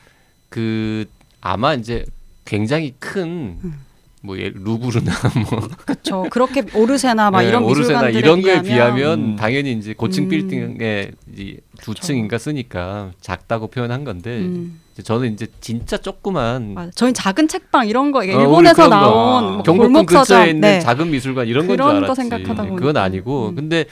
그 0.48 1.04
아마 1.40 1.74
이제 1.74 2.04
굉장히 2.44 2.94
큰 2.98 3.58
음. 3.62 3.85
뭐 4.26 4.38
예, 4.38 4.50
루브르나 4.52 5.12
뭐 5.50 5.68
그렇죠. 5.86 6.26
그렇게 6.30 6.64
오르세나 6.74 7.30
막 7.30 7.42
네, 7.42 7.48
이런 7.48 7.62
오르세나 7.64 8.08
이런 8.10 8.42
거에 8.42 8.60
비하면, 8.60 8.64
비하면 8.96 9.20
음. 9.20 9.36
당연히 9.36 9.72
이제 9.72 9.94
고층 9.94 10.24
음. 10.24 10.28
빌딩에 10.28 11.10
이두 11.36 11.60
그쵸. 11.80 11.94
층인가 11.94 12.38
쓰니까 12.38 13.12
작다고 13.20 13.68
표현한 13.68 14.04
건데 14.04 14.38
음, 14.40 14.80
이제 14.92 15.02
저는 15.02 15.32
이제 15.32 15.46
진짜 15.60 15.96
조그만 15.96 16.74
맞아. 16.74 16.90
저희 16.94 17.12
작은 17.12 17.48
책방 17.48 17.88
이런 17.88 18.10
거 18.12 18.18
어, 18.20 18.24
일본에서 18.24 18.82
거. 18.84 18.88
나온 18.88 19.44
뭐 19.54 19.62
경복궁 19.62 19.76
골목 19.92 20.06
근처에 20.06 20.24
서점 20.24 20.48
있는 20.48 20.60
네. 20.60 20.80
작은 20.80 21.10
미술관 21.10 21.46
이런 21.46 21.66
건줄 21.66 21.76
그런 21.76 22.00
거 22.00 22.04
알았지. 22.06 22.20
생각하다 22.20 22.62
그건 22.64 22.76
보니까. 22.78 23.02
아니고 23.02 23.48
음. 23.50 23.54
근데 23.54 23.84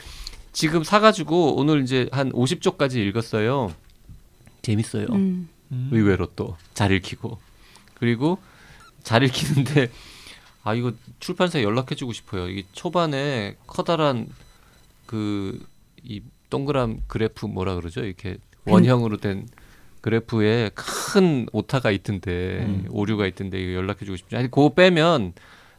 지금 0.53 0.83
사가지고 0.83 1.55
오늘 1.57 1.81
이제 1.83 2.07
한 2.11 2.31
50쪽까지 2.31 2.95
읽었어요. 2.97 3.71
재밌어요. 4.61 5.07
음. 5.11 5.49
의외로 5.91 6.27
또 6.35 6.55
잘 6.73 6.91
읽히고 6.91 7.37
그리고 7.95 8.37
잘 9.03 9.23
읽히는데 9.23 9.89
아 10.65 10.73
이거 10.73 10.91
출판사에 11.21 11.63
연락해주고 11.63 12.11
싶어요. 12.11 12.49
이게 12.49 12.63
초반에 12.73 13.55
커다란 13.67 14.27
그 15.05 15.59
이 16.07 16.21
동그란 16.51 17.01
그래프 17.07 17.47
뭐라 17.47 17.73
그러죠? 17.75 18.03
이렇게 18.05 18.37
원형으로 18.67 19.17
된 19.17 19.47
그래프에 20.01 20.69
큰 20.75 21.47
오타가 21.51 21.89
있던데 21.89 22.59
음. 22.67 22.85
오류가 22.91 23.25
있던데 23.25 23.59
이거 23.59 23.73
연락해주고 23.73 24.15
싶죠. 24.17 24.37
아니 24.37 24.51
그거 24.51 24.69
빼면 24.75 25.33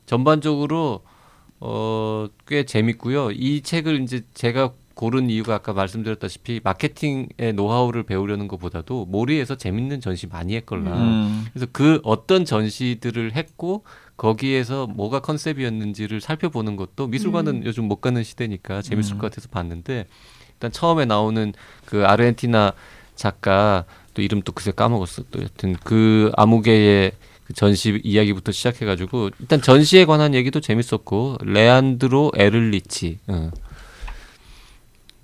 전반적으로 0.06 1.02
어 1.60 2.26
꽤 2.48 2.64
재밌고요. 2.64 3.30
이 3.32 3.62
책을 3.62 4.02
이제 4.02 4.22
제가 4.34 4.72
고른 4.96 5.28
이유가 5.28 5.56
아까 5.56 5.74
말씀드렸다시피 5.74 6.62
마케팅의 6.64 7.52
노하우를 7.54 8.04
배우려는 8.04 8.48
것보다도 8.48 9.04
모리에서 9.04 9.54
재밌는 9.54 10.00
전시 10.00 10.26
많이 10.26 10.56
했걸라. 10.56 10.90
음. 10.90 11.44
그래서 11.52 11.66
그 11.70 12.00
어떤 12.02 12.46
전시들을 12.46 13.36
했고 13.36 13.84
거기에서 14.16 14.86
뭐가 14.86 15.20
컨셉이었는지를 15.20 16.22
살펴보는 16.22 16.76
것도 16.76 17.08
미술관은 17.08 17.56
음. 17.56 17.62
요즘 17.66 17.84
못 17.84 17.96
가는 17.96 18.24
시대니까 18.24 18.80
재밌을 18.80 19.16
음. 19.16 19.18
것 19.18 19.30
같아서 19.30 19.48
봤는데 19.50 20.06
일단 20.54 20.72
처음에 20.72 21.04
나오는 21.04 21.52
그 21.84 22.06
아르헨티나 22.06 22.72
작가 23.16 23.84
또 24.14 24.22
이름 24.22 24.40
또 24.40 24.52
그새 24.52 24.72
까먹었어 24.72 25.24
또 25.30 25.42
여튼 25.42 25.76
그 25.84 26.32
아무개의 26.38 27.12
그 27.44 27.52
전시 27.52 28.00
이야기부터 28.02 28.50
시작해가지고 28.50 29.28
일단 29.40 29.60
전시에 29.60 30.06
관한 30.06 30.32
얘기도 30.32 30.60
재밌었고 30.60 31.36
레안드로 31.42 32.32
에를리치 32.34 33.18
어. 33.26 33.50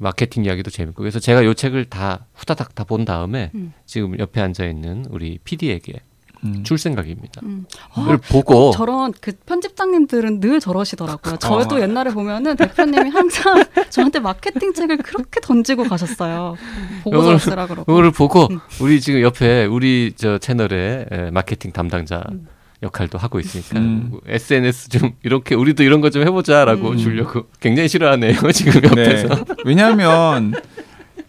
마케팅 0.02 0.44
이야기도 0.44 0.70
재밌고 0.70 1.00
그래서 1.02 1.18
제가 1.20 1.44
요 1.44 1.54
책을 1.54 1.86
다 1.86 2.26
후다닥 2.34 2.74
다 2.74 2.84
본 2.84 3.04
다음에 3.04 3.50
음. 3.54 3.72
지금 3.86 4.18
옆에 4.18 4.40
앉아 4.40 4.64
있는 4.66 5.06
우리 5.10 5.38
PD에게 5.44 6.00
음. 6.44 6.64
줄 6.64 6.76
생각입니다. 6.76 7.40
음. 7.44 7.64
를 8.08 8.16
보고 8.18 8.72
저런 8.72 9.12
그 9.20 9.30
편집장님들은 9.46 10.40
늘 10.40 10.58
저러시더라고요. 10.58 11.36
저도 11.36 11.76
어. 11.76 11.80
옛날에 11.80 12.10
보면은 12.10 12.56
대표님이 12.56 13.10
항상 13.10 13.62
저한테 13.90 14.18
마케팅 14.18 14.72
책을 14.74 14.96
그렇게 14.98 15.38
던지고 15.40 15.84
가셨어요. 15.84 16.56
보고서 17.04 17.22
이걸- 17.28 17.38
쓰라 17.38 17.66
그러고. 17.68 17.84
그거를 17.84 18.10
보고 18.10 18.48
음. 18.50 18.58
우리 18.80 19.00
지금 19.00 19.20
옆에 19.22 19.66
우리 19.66 20.12
저 20.16 20.38
채널의 20.38 21.06
에, 21.12 21.30
마케팅 21.30 21.70
담당자 21.70 22.24
음. 22.32 22.48
역할도 22.82 23.16
하고 23.18 23.38
있으니까 23.40 23.78
음. 23.78 24.08
뭐 24.10 24.20
SNS 24.26 24.88
좀 24.90 25.12
이렇게 25.22 25.54
우리도 25.54 25.82
이런 25.82 26.00
거 26.00 26.10
좀 26.10 26.22
해보자라고 26.22 26.90
음. 26.90 26.96
주려고 26.98 27.46
굉장히 27.60 27.88
싫어하네요 27.88 28.34
지금 28.52 28.80
네. 28.80 28.88
옆에서. 29.02 29.44
왜냐하면 29.64 30.52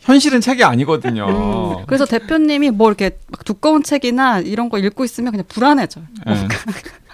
현실은 0.01 0.41
책이 0.41 0.63
아니거든요. 0.63 1.77
음, 1.79 1.85
그래서 1.87 2.05
대표님이 2.05 2.71
뭐 2.71 2.89
이렇게 2.89 3.11
막 3.29 3.45
두꺼운 3.45 3.83
책이나 3.83 4.39
이런 4.39 4.67
거 4.69 4.77
읽고 4.77 5.05
있으면 5.05 5.31
그냥 5.31 5.45
불안해져요. 5.47 6.03
네. 6.25 6.47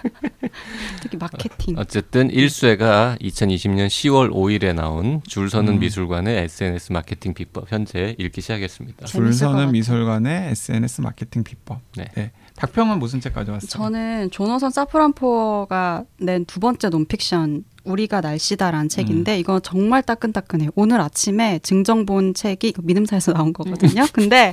특히 1.00 1.16
마케팅. 1.18 1.78
어쨌든 1.78 2.28
1쇄가 2.30 3.20
2020년 3.20 3.86
10월 3.86 4.32
5일에 4.32 4.74
나온 4.74 5.20
줄 5.26 5.50
서는 5.50 5.74
음. 5.74 5.78
미술관의 5.78 6.38
SNS 6.44 6.92
마케팅 6.92 7.34
비법 7.34 7.70
현재 7.70 8.16
읽기 8.18 8.40
시작했습니다. 8.40 9.06
줄서는. 9.06 9.70
미술관의 9.72 10.50
SNS 10.50 11.02
마케팅 11.02 11.44
비법. 11.44 11.80
네. 11.96 12.32
박평은 12.60 12.98
무슨 12.98 13.20
책 13.20 13.34
가져왔어요? 13.34 13.68
저는 13.68 14.30
조너선 14.30 14.70
사프란포어가 14.70 16.04
낸 16.18 16.44
두 16.44 16.60
번째 16.60 16.88
논픽션 16.90 17.64
우리가 17.84 18.20
날씨다라는 18.20 18.88
책인데 18.88 19.38
이거 19.38 19.60
정말 19.60 20.02
따끈따끈해요. 20.02 20.70
오늘 20.74 21.00
아침에 21.00 21.58
증정 21.62 22.04
본 22.06 22.34
책이 22.34 22.72
그 22.72 22.82
믿음사에서 22.84 23.32
나온 23.32 23.52
거거든요. 23.54 24.04
근데 24.12 24.52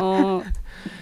어, 0.00 0.42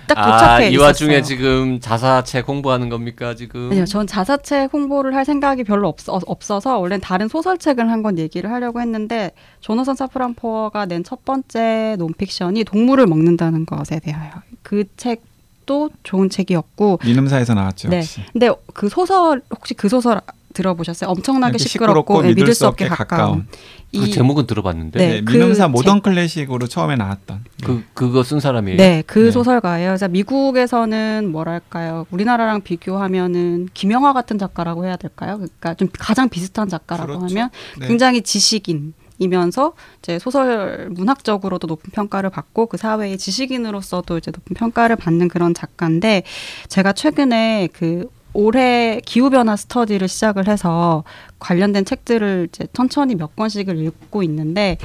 딱 0.07 0.15
도착해 0.17 0.65
아, 0.67 0.69
이 0.69 0.77
와중에 0.77 1.19
있었어요. 1.19 1.23
지금 1.27 1.81
자사책 1.81 2.47
홍보하는 2.49 2.89
겁니까 2.91 3.35
지금? 3.35 3.71
아니요, 3.71 3.87
전 3.87 4.07
자사책 4.07 4.73
홍보를 4.75 5.15
할 5.15 5.25
생각이 5.25 5.65
별로 5.65 5.89
없, 5.89 6.07
어, 6.09 6.19
없어서 6.27 6.79
원래는 6.79 7.01
다른 7.01 7.29
소설책을 7.29 7.91
한 7.91 8.03
건 8.03 8.19
얘기를 8.19 8.51
하려고 8.51 8.81
했는데 8.81 9.31
조너선 9.61 9.95
사프란포어가 9.95 10.87
낸 10.87 11.03
첫 11.05 11.25
번째 11.25 11.97
논픽션이 11.99 12.65
동물을 12.65 13.07
먹는다는 13.07 13.65
것에 13.65 14.01
대하여 14.01 14.31
그 14.63 14.85
책 14.99 15.23
도 15.71 15.89
좋은 16.03 16.29
책이었고 16.29 16.99
민음사에서 17.05 17.55
나왔죠. 17.55 17.91
네. 17.91 17.99
역시. 17.99 18.21
근데 18.33 18.51
그 18.75 18.89
소설 18.89 19.41
혹시 19.53 19.75
그 19.75 19.89
소설 19.89 20.21
들어보셨어요? 20.53 21.09
엄청나게 21.09 21.51
이렇게 21.53 21.69
시끄럽고, 21.69 22.23
네, 22.23 22.35
믿을 22.35 22.57
수 22.57 22.67
없게 22.67 22.89
가까운. 22.89 23.47
그 23.95 24.11
제목은 24.11 24.49
들어봤는데 24.49 24.99
네, 24.99 25.09
네, 25.09 25.21
그 25.25 25.33
민음사 25.33 25.67
책. 25.67 25.71
모던 25.71 26.03
클래식으로 26.03 26.67
처음에 26.67 26.97
나왔던. 26.97 27.45
그 27.63 27.85
그거 27.95 28.25
쓴 28.25 28.41
사람이에요. 28.41 28.79
네, 28.79 29.05
그 29.07 29.19
네. 29.21 29.31
소설가예요. 29.31 29.91
그래서 29.91 30.09
미국에서는 30.09 31.29
뭐랄까요? 31.31 32.05
우리나라랑 32.11 32.63
비교하면은 32.63 33.69
김영하 33.73 34.13
같은 34.13 34.37
작가라고 34.39 34.87
해야 34.87 34.97
될까요? 34.97 35.37
그러니까 35.37 35.75
좀 35.75 35.89
가장 35.97 36.29
비슷한 36.29 36.69
작가라고 36.69 37.19
그렇죠. 37.19 37.33
하면 37.33 37.51
네. 37.79 37.87
굉장히 37.87 38.23
지식인 38.23 38.95
이면서 39.21 39.75
이제 40.01 40.19
소설 40.19 40.89
문학적으로도 40.91 41.67
높은 41.67 41.91
평가를 41.93 42.31
받고 42.31 42.67
그 42.67 42.77
사회의 42.79 43.19
지식인으로서도 43.19 44.19
이제 44.19 44.31
높은 44.31 44.55
평가를 44.55 44.97
받는 44.97 45.29
그런 45.29 45.55
작가인데 45.55 46.25
제가 46.69 46.95
최근에 46.95 47.69
그 47.73 48.09
올해 48.33 49.01
기후 49.05 49.29
변화 49.29 49.57
스터디를 49.57 50.09
시작을 50.09 50.49
해서 50.49 51.05
관련된 51.39 51.85
책들을 51.85 52.49
이제 52.49 52.67
천천히 52.73 53.15
몇 53.15 53.37
권씩을 53.37 53.79
읽고 53.79 54.23
있는데 54.23 54.79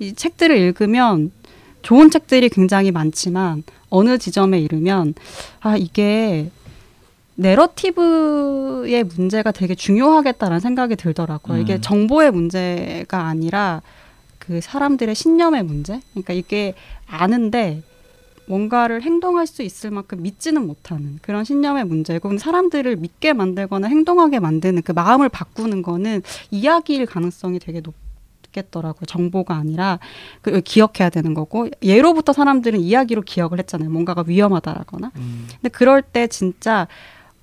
이 0.00 0.14
책들을 0.14 0.56
읽으면 0.56 1.30
좋은 1.82 2.10
책들이 2.10 2.48
굉장히 2.48 2.90
많지만 2.90 3.62
어느 3.88 4.18
지점에 4.18 4.58
이르면 4.58 5.14
아 5.60 5.76
이게 5.76 6.50
내러티브의 7.36 9.04
문제가 9.04 9.52
되게 9.52 9.74
중요하겠다라는 9.74 10.60
생각이 10.60 10.96
들더라고요. 10.96 11.58
이게 11.58 11.74
음. 11.74 11.80
정보의 11.80 12.30
문제가 12.30 13.26
아니라 13.26 13.82
그 14.38 14.60
사람들의 14.60 15.14
신념의 15.14 15.62
문제. 15.64 16.00
그러니까 16.12 16.32
이게 16.32 16.74
아는데 17.06 17.82
뭔가를 18.48 19.02
행동할 19.02 19.46
수 19.46 19.62
있을 19.62 19.90
만큼 19.90 20.22
믿지는 20.22 20.66
못하는 20.66 21.18
그런 21.20 21.44
신념의 21.44 21.84
문제고 21.84 22.36
사람들을 22.38 22.96
믿게 22.96 23.32
만들거나 23.32 23.88
행동하게 23.88 24.38
만드는 24.38 24.82
그 24.82 24.92
마음을 24.92 25.28
바꾸는 25.28 25.82
거는 25.82 26.22
이야기일 26.50 27.06
가능성이 27.06 27.58
되게 27.58 27.80
높겠더라고요. 27.80 29.04
정보가 29.06 29.56
아니라 29.56 29.98
그 30.42 30.60
기억해야 30.60 31.10
되는 31.10 31.34
거고 31.34 31.68
예로부터 31.82 32.32
사람들은 32.32 32.80
이야기로 32.80 33.22
기억을 33.22 33.58
했잖아요. 33.58 33.90
뭔가가 33.90 34.22
위험하다라거나. 34.26 35.10
음. 35.16 35.48
근데 35.50 35.68
그럴 35.68 36.02
때 36.02 36.28
진짜 36.28 36.86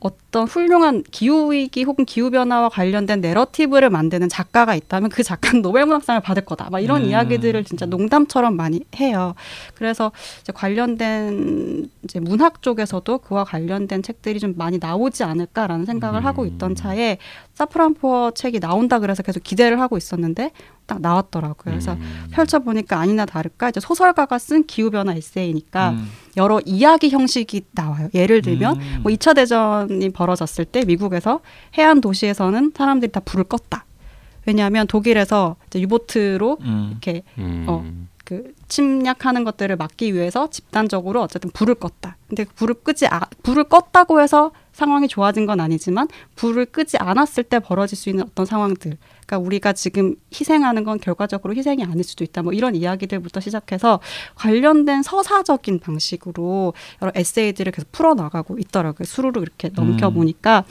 어떤 0.03 0.45
훌륭한 0.45 1.01
기후 1.11 1.53
위기 1.53 1.83
혹은 1.83 2.03
기후 2.03 2.29
변화와 2.29 2.67
관련된 2.67 3.21
내러티브를 3.21 3.89
만드는 3.89 4.27
작가가 4.27 4.75
있다면 4.75 5.09
그 5.09 5.23
작가는 5.23 5.61
노벨 5.61 5.85
문학상을 5.85 6.19
받을 6.21 6.43
거다. 6.43 6.69
막 6.69 6.81
이런 6.81 7.03
음. 7.03 7.07
이야기들을 7.07 7.63
진짜 7.63 7.85
농담처럼 7.85 8.57
많이 8.57 8.81
해요. 8.97 9.33
그래서 9.75 10.11
이제 10.41 10.51
관련된 10.51 11.89
이제 12.03 12.19
문학 12.19 12.61
쪽에서도 12.61 13.17
그와 13.19 13.45
관련된 13.45 14.03
책들이 14.03 14.41
좀 14.41 14.55
많이 14.57 14.77
나오지 14.77 15.23
않을까라는 15.23 15.85
생각을 15.85 16.19
음. 16.19 16.25
하고 16.25 16.45
있던 16.45 16.75
차에 16.75 17.17
사프란포어 17.53 18.31
책이 18.31 18.59
나온다 18.59 18.99
그래서 18.99 19.23
계속 19.23 19.41
기대를 19.41 19.79
하고 19.79 19.95
있었는데 19.95 20.51
딱 20.85 21.01
나왔더라고요. 21.01 21.55
그래서 21.73 21.93
음. 21.93 22.27
펼쳐보니까 22.31 22.99
아니나 22.99 23.25
다를까 23.25 23.69
이제 23.69 23.79
소설가가 23.79 24.37
쓴 24.37 24.65
기후변화 24.65 25.13
에세이니까 25.13 25.91
음. 25.91 26.09
여러 26.37 26.59
이야기 26.65 27.09
형식이 27.09 27.65
나와요. 27.71 28.09
예를 28.13 28.41
들면 28.41 28.77
음. 28.77 28.99
뭐 29.03 29.11
2차 29.11 29.35
대전이 29.35 30.09
벌어졌을 30.09 30.65
때 30.65 30.83
미국에서 30.85 31.41
해안 31.77 32.01
도시에서는 32.01 32.73
사람들이 32.75 33.11
다 33.11 33.19
불을 33.19 33.45
껐다. 33.45 33.83
왜냐하면 34.45 34.87
독일에서 34.87 35.55
이제 35.67 35.79
유보트로 35.81 36.57
음. 36.61 36.87
이렇게 36.91 37.23
음. 37.37 37.65
어. 37.67 37.85
그 38.25 38.53
침략하는 38.69 39.43
것들을 39.43 39.75
막기 39.75 40.13
위해서 40.13 40.49
집단적으로 40.49 41.21
어쨌든 41.21 41.51
불을 41.51 41.75
껐다. 41.75 42.13
근데 42.27 42.45
그 42.45 42.53
불을 42.53 42.75
끄지 42.75 43.05
아, 43.07 43.21
불을 43.43 43.65
껐다고 43.65 44.21
해서 44.21 44.51
상황이 44.73 45.07
좋아진 45.07 45.45
건 45.45 45.59
아니지만 45.59 46.07
불을 46.35 46.65
끄지 46.65 46.97
않았을 46.97 47.43
때 47.43 47.59
벌어질 47.59 47.97
수 47.97 48.09
있는 48.09 48.25
어떤 48.25 48.45
상황들. 48.45 48.97
그러니까 49.25 49.37
우리가 49.37 49.73
지금 49.73 50.15
희생하는 50.33 50.83
건 50.83 50.99
결과적으로 50.99 51.55
희생이 51.55 51.83
아닐 51.83 52.03
수도 52.03 52.23
있다. 52.23 52.41
뭐 52.41 52.53
이런 52.53 52.75
이야기들부터 52.75 53.39
시작해서 53.39 53.99
관련된 54.35 55.03
서사적인 55.03 55.79
방식으로 55.79 56.73
여러 57.01 57.11
에세이들을 57.15 57.71
계속 57.71 57.91
풀어 57.91 58.13
나가고 58.15 58.57
있더라고요. 58.59 59.05
수루루 59.05 59.41
이렇게 59.41 59.69
넘겨 59.69 60.09
보니까 60.09 60.65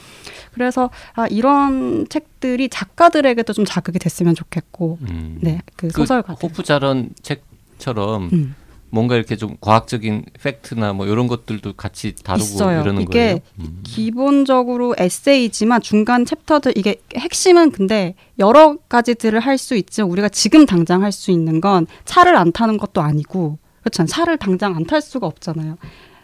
그래서 0.52 0.90
아 1.14 1.26
이런 1.28 2.06
책들이 2.08 2.68
작가들에게도 2.68 3.52
좀 3.52 3.64
자극이 3.64 3.98
됐으면 3.98 4.34
좋겠고 4.34 4.98
음. 5.02 5.38
네, 5.40 5.60
그그 5.76 5.92
소설가 5.92 6.34
호프 6.34 6.62
자런 6.62 7.10
책처럼 7.22 8.30
음. 8.32 8.54
뭔가 8.94 9.16
이렇게 9.16 9.36
좀 9.36 9.56
과학적인 9.60 10.26
팩트나 10.42 10.92
뭐 10.92 11.06
이런 11.06 11.26
것들도 11.26 11.72
같이 11.72 12.14
다루고 12.14 12.44
있어요. 12.44 12.82
이러는 12.82 13.00
이게 13.02 13.10
거예요. 13.18 13.38
음. 13.60 13.80
기본적으로 13.84 14.94
에세이지만 14.98 15.80
중간 15.80 16.26
챕터들 16.26 16.74
이게 16.76 16.96
핵심은 17.16 17.70
근데 17.70 18.14
여러 18.38 18.76
가지들을 18.90 19.40
할 19.40 19.56
수 19.56 19.76
있지만 19.76 20.10
우리가 20.10 20.28
지금 20.28 20.66
당장 20.66 21.02
할 21.02 21.10
수 21.10 21.30
있는 21.30 21.60
건 21.62 21.86
차를 22.04 22.36
안 22.36 22.52
타는 22.52 22.76
것도 22.76 23.00
아니고 23.00 23.58
그렇잖아요. 23.80 24.08
차를 24.08 24.36
당장 24.36 24.76
안 24.76 24.84
탈 24.84 25.00
수가 25.00 25.26
없잖아요. 25.26 25.78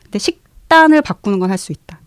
근데 0.04 0.18
식단을 0.18 1.00
바꾸는 1.02 1.38
건 1.38 1.50
할 1.50 1.56
수 1.56 1.72
있다. 1.72 2.00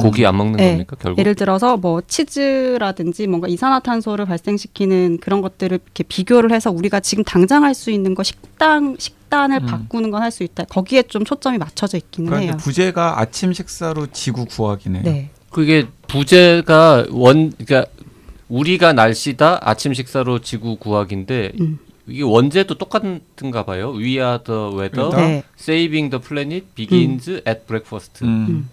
고기 0.00 0.26
안 0.26 0.36
먹는 0.36 0.56
네. 0.56 0.70
겁니까 0.72 0.96
결국? 0.98 1.18
예를 1.18 1.34
들어서 1.34 1.76
뭐 1.76 2.00
치즈라든지 2.06 3.26
뭔가 3.26 3.48
이산화탄소를 3.48 4.26
발생시키는 4.26 5.18
그런 5.20 5.40
것들을 5.42 5.78
이렇게 5.82 6.04
비교를 6.04 6.52
해서 6.52 6.70
우리가 6.70 7.00
지금 7.00 7.22
당장 7.24 7.64
할 7.64 7.74
수 7.74 7.90
있는 7.90 8.14
거 8.14 8.22
식당 8.22 8.96
식 8.98 9.15
단을 9.28 9.60
음. 9.62 9.66
바꾸는 9.66 10.10
건 10.10 10.22
할 10.22 10.30
수 10.30 10.42
있다. 10.42 10.64
거기에 10.64 11.02
좀 11.04 11.24
초점이 11.24 11.58
맞춰져 11.58 11.96
있기는 11.98 12.28
그러니까 12.28 12.52
해요. 12.52 12.58
부제가 12.60 13.20
아침 13.20 13.52
식사로 13.52 14.08
지구 14.12 14.44
구하기네요. 14.46 15.02
네. 15.02 15.30
그게 15.50 15.86
부제가 16.08 17.06
원 17.10 17.52
그러니까 17.52 17.90
우리가 18.48 18.92
날씨다 18.92 19.60
아침 19.62 19.94
식사로 19.94 20.40
지구 20.40 20.76
구하기인데 20.76 21.52
음. 21.60 21.78
이게 22.06 22.22
원제도 22.22 22.76
똑같은가 22.78 23.64
봐요. 23.64 23.90
We 23.92 24.18
are 24.18 24.38
the 24.44 24.60
weather, 24.76 25.08
weather. 25.08 25.16
네. 25.16 25.42
saving 25.58 26.10
the 26.10 26.20
planet 26.22 26.66
begins 26.74 27.30
at 27.48 27.66
breakfast. 27.66 28.24
음. 28.24 28.68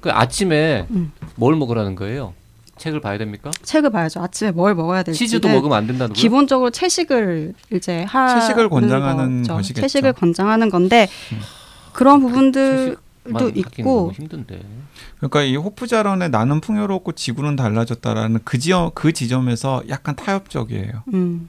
그 0.00 0.10
아침에 0.10 0.86
음. 0.90 1.12
뭘 1.36 1.54
먹으라는 1.56 1.94
거예요? 1.94 2.34
책을 2.76 3.00
봐야 3.00 3.18
됩니까? 3.18 3.50
책을 3.62 3.90
봐야죠. 3.90 4.20
아침에 4.20 4.50
뭘 4.50 4.74
먹어야 4.74 5.02
될지. 5.02 5.18
치즈도 5.18 5.48
먹으면 5.48 5.76
안 5.76 5.86
된다는 5.86 6.12
거예요? 6.12 6.20
기본적으로 6.20 6.70
채식을 6.70 7.54
이제 7.72 8.02
하는 8.04 8.40
채식을 8.40 8.68
권장하는 8.68 9.42
거죠. 9.42 9.54
것이겠죠. 9.54 9.80
채식을 9.82 10.12
권장하는 10.14 10.70
건데 10.70 11.08
그런 11.92 12.20
부분들도 12.20 12.96
만 13.24 13.42
하기는 13.42 13.58
있고 13.58 14.12
힘든데. 14.14 14.60
그러니까 15.18 15.42
이 15.42 15.56
호프자런의 15.56 16.30
나는 16.30 16.60
풍요롭고 16.60 17.12
지구는 17.12 17.56
달라졌다라는 17.56 18.40
그 18.44 18.58
지점 18.58 18.90
그 18.94 19.12
지점에서 19.12 19.82
약간 19.88 20.16
타협적이에요. 20.16 21.04
음, 21.14 21.48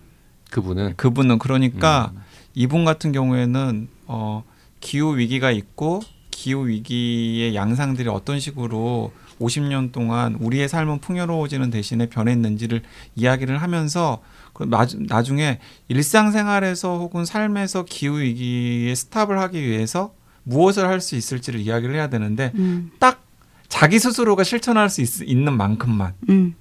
그분은 0.51 0.93
그분은 0.95 1.39
그러니까 1.39 2.11
음. 2.13 2.21
이분 2.53 2.85
같은 2.85 3.11
경우에는 3.11 3.87
어 4.07 4.43
기후 4.79 5.17
위기가 5.17 5.51
있고 5.51 6.01
기후 6.31 6.67
위기의 6.67 7.55
양상들이 7.55 8.07
어떤 8.07 8.39
식으로 8.39 9.11
50년 9.39 9.91
동안 9.91 10.35
우리의 10.35 10.69
삶은 10.69 10.99
풍요로워지는 10.99 11.69
대신에 11.69 12.07
변했는지를 12.07 12.81
이야기를 13.15 13.61
하면서 13.61 14.21
그 14.53 14.63
나중- 14.63 15.05
나중에 15.07 15.59
일상생활에서 15.89 16.97
혹은 16.97 17.25
삶에서 17.25 17.83
기후 17.85 18.19
위기에 18.19 18.93
스탑을 18.95 19.37
하기 19.39 19.61
위해서 19.61 20.13
무엇을 20.43 20.87
할 20.87 21.01
수 21.01 21.15
있을지를 21.15 21.59
이야기를 21.59 21.95
해야 21.95 22.07
되는데 22.09 22.51
음, 22.55 22.91
딱 22.99 23.21
자기 23.67 23.99
스스로가 23.99 24.43
실천할 24.43 24.89
수 24.89 25.01
있, 25.01 25.35
는 25.35 25.57
만큼만 25.57 26.13
음, 26.29 26.55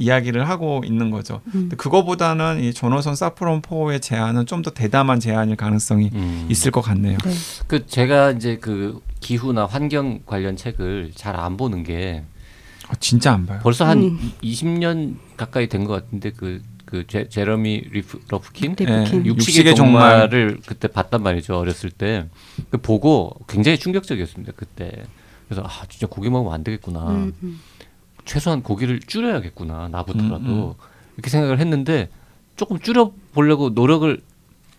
이야기를 0.00 0.48
하고 0.48 0.80
있는 0.84 1.10
거죠. 1.10 1.42
음. 1.48 1.52
근데 1.52 1.76
그거보다는 1.76 2.64
이 2.64 2.72
조너선 2.72 3.14
사프론 3.14 3.60
포의 3.62 4.00
제안은 4.00 4.46
좀 4.46 4.62
더 4.62 4.70
대담한 4.70 5.20
제안일 5.20 5.56
가능성이 5.56 6.10
음. 6.14 6.46
있을 6.50 6.70
것 6.70 6.80
같네요. 6.80 7.16
네. 7.24 7.30
그 7.66 7.86
제가 7.86 8.32
이제 8.32 8.56
그 8.60 9.00
기후나 9.20 9.66
환경 9.66 10.20
관련 10.26 10.56
책을 10.56 11.12
잘 11.14 11.36
안 11.36 11.56
보는 11.56 11.82
게 11.84 12.24
아, 12.88 12.94
진짜 12.98 13.32
안 13.32 13.46
봐요. 13.46 13.60
벌써 13.62 13.84
한 13.86 13.98
음. 14.02 14.32
20년 14.42 15.14
가까이 15.36 15.68
된 15.68 15.84
것 15.84 15.92
같은데 15.94 16.30
그, 16.32 16.60
그 16.86 17.04
제, 17.06 17.28
제러미 17.28 17.84
리프, 17.92 18.20
러프킨 18.28 18.72
리프킨. 18.72 18.88
예, 18.88 19.04
육식의, 19.04 19.26
육식의 19.28 19.74
종말 19.76 20.34
을 20.34 20.58
그때 20.66 20.88
봤단 20.88 21.22
말이죠 21.22 21.56
어렸을 21.58 21.90
때 21.90 22.26
그 22.70 22.78
보고 22.78 23.34
굉장히 23.48 23.78
충격적이었습니다 23.78 24.52
그때 24.56 24.90
그래서 25.48 25.62
아 25.66 25.84
진짜 25.88 26.06
고기 26.06 26.28
먹으면 26.30 26.52
안 26.52 26.64
되겠구나 26.64 27.00
음, 27.10 27.32
음. 27.42 27.60
최소한 28.24 28.62
고기를 28.62 29.00
줄여야겠구나 29.00 29.88
나부터라도 29.88 30.36
음, 30.38 30.48
음. 30.48 30.72
이렇게 31.16 31.30
생각을 31.30 31.58
했는데 31.58 32.08
조금 32.56 32.78
줄여 32.78 33.12
보려고 33.32 33.70
노력을 33.70 34.20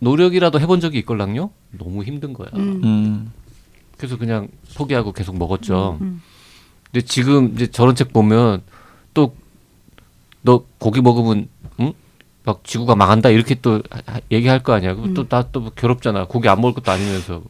노력이라도 0.00 0.60
해본 0.60 0.80
적이 0.80 0.98
있걸랑요 0.98 1.50
너무 1.78 2.02
힘든 2.04 2.32
거야 2.32 2.48
음. 2.54 2.80
음. 2.84 3.32
그래서 3.96 4.16
그냥 4.18 4.48
포기하고 4.76 5.12
계속 5.12 5.36
먹었죠 5.38 5.98
음. 6.00 6.20
근데 6.90 7.04
지금 7.06 7.52
이제 7.54 7.66
저런 7.68 7.94
책 7.94 8.12
보면 8.12 8.62
또 9.14 9.34
너 10.44 10.64
고기 10.78 11.00
먹으면 11.00 11.48
응? 11.80 11.92
막 12.44 12.64
지구가 12.64 12.96
망한다 12.96 13.28
이렇게 13.30 13.54
또 13.54 13.80
하- 13.90 14.20
얘기할 14.32 14.60
거 14.64 14.72
아니야. 14.72 14.92
음. 14.94 15.14
또나 15.14 15.44
또 15.52 15.70
괴롭잖아. 15.70 16.26
고기 16.26 16.48
안 16.48 16.60
먹을 16.60 16.74
것도 16.74 16.90
아니면서 16.90 17.42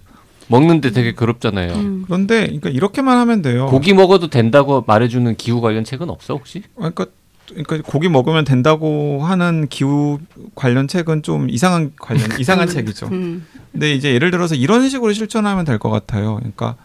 먹는데 0.49 0.91
되게 0.91 1.13
괴롭잖아요. 1.15 1.73
음. 1.75 2.03
그런데 2.07 2.43
그러니까 2.47 2.71
이렇게만 2.71 3.17
하면 3.19 3.43
돼요. 3.43 3.67
고기 3.67 3.93
먹어도 3.95 4.29
된다고 4.29 4.85
말해주는 4.87 5.37
기후 5.37 5.61
관련 5.61 5.85
책은 5.85 6.11
없어 6.11 6.35
혹시? 6.35 6.63
그러니까 6.77 7.07
그러니까 7.49 7.79
고기 7.85 8.09
먹으면 8.09 8.45
된다고 8.45 9.23
하는 9.25 9.67
기후 9.69 10.19
관련 10.55 10.89
책은 10.89 11.23
좀 11.23 11.51
이상한 11.51 11.93
관련 12.01 12.29
이상한 12.41 12.69
책이죠. 12.69 13.07
음. 13.13 13.47
근데 13.73 13.93
이제 13.95 14.13
예를 14.15 14.31
들어서 14.31 14.55
이런 14.55 14.89
식으로 14.89 15.13
실천하면 15.13 15.65
될 15.65 15.79
것 15.79 15.91
같아요. 15.91 16.37
그러니까 16.37 16.77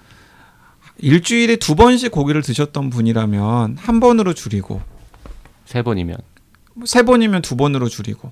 일주일에 0.99 1.57
두 1.57 1.75
번씩 1.75 2.11
고기를 2.11 2.41
드셨던 2.41 2.89
분이라면 2.89 3.77
한 3.77 3.99
번으로 3.99 4.33
줄이고 4.33 4.81
세 5.65 5.81
번이면 5.83 6.17
세 6.85 7.03
번이면 7.03 7.41
두 7.43 7.55
번으로 7.55 7.87
줄이고 7.87 8.31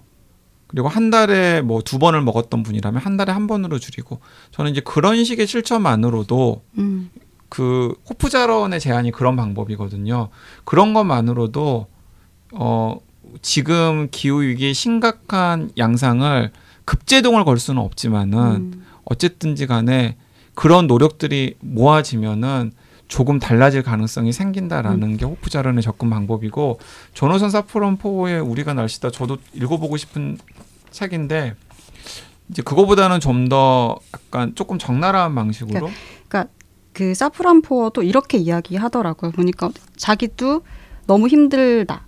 그리고 0.75 0.89
한 0.89 1.09
달에 1.09 1.61
뭐 1.61 1.81
두 1.81 1.99
번을 1.99 2.21
먹었던 2.21 2.61
분이라면 2.63 3.01
한 3.01 3.15
달에 3.15 3.31
한 3.31 3.47
번으로 3.47 3.79
줄이고 3.79 4.19
저는 4.51 4.71
이제 4.71 4.81
그런 4.81 5.23
식의 5.23 5.47
실천만으로도 5.47 6.63
음. 6.79 7.09
그 7.47 7.95
호프자런의 8.09 8.81
제안이 8.81 9.11
그런 9.11 9.37
방법이거든요. 9.37 10.27
그런 10.65 10.93
것만으로도 10.93 11.87
어 12.55 12.99
지금 13.41 14.09
기후 14.11 14.41
위기의 14.41 14.73
심각한 14.73 15.71
양상을 15.77 16.51
급제동을 16.83 17.45
걸 17.45 17.57
수는 17.57 17.81
없지만은 17.81 18.39
음. 18.39 18.85
어쨌든지 19.05 19.67
간에 19.67 20.17
그런 20.55 20.87
노력들이 20.87 21.55
모아지면은 21.61 22.71
조금 23.07 23.39
달라질 23.39 23.83
가능성이 23.83 24.33
생긴다라는 24.33 25.17
게 25.17 25.25
호프 25.25 25.49
자론의 25.49 25.83
접근 25.83 26.09
방법이고 26.09 26.79
조노선 27.13 27.51
사프론 27.51 27.97
포의 27.97 28.41
우리가 28.41 28.73
날씨다 28.73 29.11
저도 29.11 29.37
읽어보고 29.53 29.95
싶은 29.95 30.37
책인데 30.95 31.53
이제 32.49 32.61
그거보다는 32.61 33.19
좀 33.19 33.49
더 33.49 33.99
약간 34.13 34.55
조금 34.55 34.79
적나라한 34.79 35.35
방식으로 35.35 35.89
그 36.93 37.13
사프란 37.13 37.61
포어도 37.61 38.03
이렇게 38.03 38.37
이야기하더라고요. 38.37 39.31
보니까 39.31 39.69
자기도 39.97 40.61
너무 41.07 41.27
힘들다. 41.27 42.05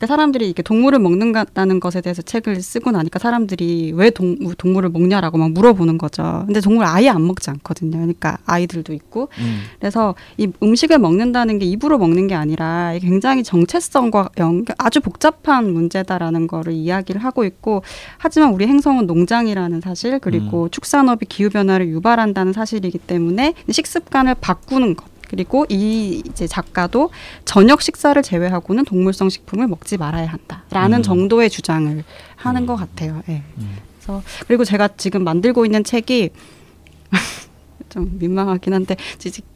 근데 0.00 0.06
사람들이 0.06 0.48
이게 0.48 0.62
동물을 0.62 0.98
먹는다는 0.98 1.78
것에 1.78 2.00
대해서 2.00 2.22
책을 2.22 2.62
쓰고 2.62 2.90
나니까 2.90 3.18
사람들이 3.18 3.92
왜 3.94 4.08
동, 4.08 4.38
동물을 4.56 4.88
먹냐라고 4.88 5.36
막 5.36 5.50
물어보는 5.50 5.98
거죠. 5.98 6.44
근데 6.46 6.62
동물 6.62 6.86
아예 6.86 7.10
안 7.10 7.26
먹지 7.26 7.50
않거든요. 7.50 7.98
그러니까 7.98 8.38
아이들도 8.46 8.94
있고. 8.94 9.28
음. 9.38 9.60
그래서 9.78 10.14
이 10.38 10.50
음식을 10.62 10.98
먹는다는 10.98 11.58
게 11.58 11.66
입으로 11.66 11.98
먹는 11.98 12.28
게 12.28 12.34
아니라 12.34 12.94
굉장히 12.98 13.42
정체성과 13.42 14.30
연결, 14.38 14.74
아주 14.78 15.02
복잡한 15.02 15.70
문제다라는 15.70 16.46
거를 16.46 16.72
이야기를 16.72 17.22
하고 17.22 17.44
있고 17.44 17.82
하지만 18.16 18.54
우리 18.54 18.66
행성은 18.66 19.06
농장이라는 19.06 19.82
사실 19.82 20.18
그리고 20.18 20.70
축산업이 20.70 21.26
기후 21.26 21.50
변화를 21.50 21.88
유발한다는 21.88 22.54
사실이기 22.54 22.96
때문에 23.00 23.52
식습관을 23.68 24.36
바꾸는 24.40 24.96
것 24.96 25.04
그리고 25.30 25.64
이 25.68 26.24
이제 26.26 26.48
작가도 26.48 27.10
저녁 27.44 27.82
식사를 27.82 28.20
제외하고는 28.20 28.84
동물성 28.84 29.30
식품을 29.30 29.68
먹지 29.68 29.96
말아야 29.96 30.26
한다라는 30.26 30.98
음. 30.98 31.02
정도의 31.04 31.48
주장을 31.50 32.02
하는 32.34 32.62
음. 32.62 32.66
것 32.66 32.74
같아요. 32.74 33.22
예. 33.28 33.44
음. 33.58 33.76
그래서 33.94 34.22
그리고 34.48 34.64
제가 34.64 34.88
지금 34.96 35.22
만들고 35.22 35.64
있는 35.64 35.84
책이 35.84 36.30
좀 37.90 38.18
민망하긴 38.18 38.74
한데 38.74 38.96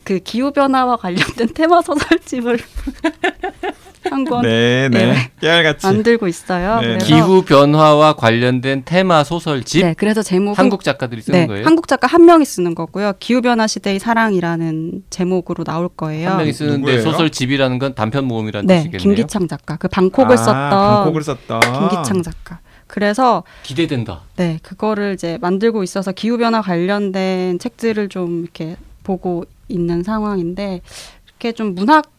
그 0.04 0.20
기후 0.20 0.52
변화와 0.52 0.96
관련된 0.96 1.48
테마 1.54 1.82
소설집을 1.82 2.58
한권 4.10 4.42
네, 4.42 4.88
네. 4.90 5.06
네. 5.06 5.30
깨알같이. 5.40 5.86
만들고 5.86 6.28
있어요. 6.28 6.80
네. 6.80 6.86
그래서 6.88 7.06
기후 7.06 7.42
변화와 7.42 8.14
관련된 8.14 8.82
테마 8.84 9.24
소설집 9.24 9.84
네, 9.84 9.94
그래서 9.96 10.22
제목은 10.22 10.56
한국 10.58 10.84
작가들이 10.84 11.22
쓰는 11.22 11.40
네, 11.40 11.46
거예요. 11.46 11.64
한국 11.66 11.88
작가 11.88 12.06
한 12.06 12.24
명이 12.24 12.44
쓰는 12.44 12.74
거고요. 12.74 13.14
기후 13.18 13.40
변화 13.40 13.66
시대의 13.66 13.98
사랑이라는 13.98 15.04
제목으로 15.10 15.64
나올 15.64 15.88
거예요. 15.88 16.30
한 16.30 16.36
명이 16.38 16.52
쓰는데 16.52 16.78
누구예요? 16.78 17.02
소설집이라는 17.02 17.78
건 17.78 17.94
단편 17.94 18.24
모음이라는 18.26 18.66
네, 18.66 18.76
뜻이겠네요. 18.78 18.98
김기창 19.02 19.48
작가. 19.48 19.76
그 19.76 19.88
방콕을 19.88 20.32
아, 20.32 20.36
썼던 20.36 20.70
방콕을 20.70 21.22
썼던. 21.22 21.60
김기창 21.60 22.22
작가. 22.22 22.60
그래서 22.86 23.42
기대된다. 23.62 24.20
네, 24.36 24.58
그거를 24.62 25.14
이제 25.14 25.38
만들고 25.40 25.82
있어서 25.82 26.12
기후 26.12 26.36
변화 26.38 26.60
관련된 26.60 27.58
책들을 27.58 28.08
좀 28.08 28.42
이렇게 28.42 28.76
보고 29.02 29.44
있는 29.68 30.02
상황인데 30.02 30.80
이렇게 31.26 31.52
좀 31.52 31.74
문학 31.74 32.13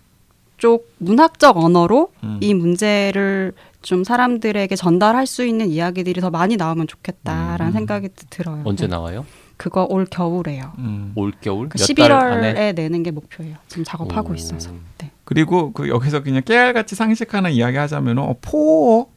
쪽 0.57 0.89
문학적 0.97 1.57
언어로 1.57 2.11
음. 2.23 2.37
이 2.41 2.53
문제를 2.53 3.53
좀 3.81 4.03
사람들에게 4.03 4.75
전달할 4.75 5.27
수 5.27 5.45
있는 5.45 5.69
이야기들이 5.69 6.19
더 6.21 6.29
많이 6.29 6.57
나오면 6.57 6.87
좋겠다라는 6.87 7.67
음. 7.67 7.71
생각이 7.71 8.09
들어요. 8.29 8.61
언제 8.65 8.85
네. 8.85 8.91
나와요? 8.91 9.25
그거 9.57 9.85
올 9.89 10.05
겨울에요. 10.05 10.73
음. 10.79 11.11
올 11.15 11.31
겨울? 11.39 11.69
그몇달 11.69 12.11
안에? 12.11 12.53
11월에 12.53 12.75
내는 12.75 13.03
게 13.03 13.11
목표예요. 13.11 13.55
지금 13.67 13.83
작업하고 13.83 14.31
오. 14.31 14.35
있어서. 14.35 14.71
네. 14.97 15.11
그리고 15.23 15.71
그 15.71 15.87
여기서 15.89 16.23
그냥 16.23 16.41
깨알같이 16.43 16.95
상식하는 16.95 17.51
이야기 17.51 17.77
하자면 17.77 18.17
어, 18.19 18.35
포. 18.41 19.09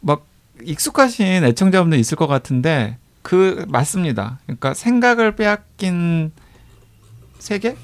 막 0.00 0.26
익숙하신 0.62 1.44
애청자분들 1.44 1.98
있을 1.98 2.16
것 2.16 2.26
같은데 2.26 2.98
그 3.22 3.64
맞습니다. 3.68 4.38
그러니까 4.46 4.74
생각을 4.74 5.36
빼앗긴 5.36 6.32
세계? 7.38 7.76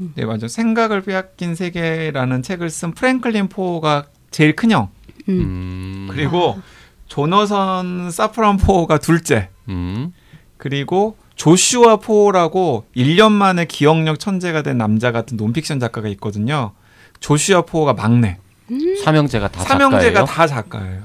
음. 0.00 0.12
네 0.14 0.24
맞아. 0.24 0.48
생각을 0.48 1.02
빼앗긴 1.02 1.54
세계라는 1.54 2.42
책을 2.42 2.70
쓴 2.70 2.92
프랭클린 2.92 3.48
포가 3.48 4.06
제일 4.30 4.54
큰형. 4.54 4.90
음. 5.28 5.40
음. 5.40 6.08
그리고 6.10 6.58
조너선 7.06 8.10
사프란 8.10 8.56
포가 8.58 8.98
둘째. 8.98 9.50
음. 9.68 10.12
그리고 10.56 11.16
조슈아 11.36 11.96
포라고 11.96 12.84
1년 12.96 13.30
만에 13.32 13.64
기억력 13.64 14.18
천재가 14.18 14.62
된 14.62 14.78
남자 14.78 15.12
같은 15.12 15.36
논픽션 15.36 15.78
작가가 15.80 16.08
있거든요. 16.08 16.72
조슈아 17.20 17.62
포가 17.62 17.94
막내. 17.94 18.38
삼형제가 19.04 19.48
다 19.48 19.62
삼형제가 19.62 20.24
작가예요. 20.24 20.26
다 20.26 20.46
작가예요. 20.46 21.02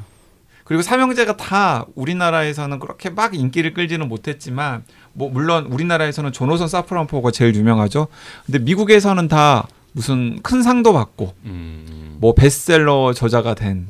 그리고 0.63 0.82
삼형제가 0.82 1.38
다 1.38 1.86
우리나라에서는 1.95 2.79
그렇게 2.79 3.10
막 3.10 3.36
인기를 3.36 3.73
끌지는 3.73 4.08
못했지만 4.08 4.84
뭐 5.13 5.30
물론 5.30 5.65
우리나라에서는 5.67 6.32
조노선 6.32 6.67
사프란포가 6.67 7.32
제일 7.32 7.56
유명하죠. 7.56 8.08
근데 8.45 8.60
미국에서는 8.60 9.28
다 9.28 9.67
무슨 9.91 10.41
큰 10.41 10.63
상도 10.63 10.91
받고 10.93 11.34
음. 11.45 12.17
뭐 12.19 12.34
베스트셀러 12.34 13.13
저자가 13.13 13.54
된 13.56 13.89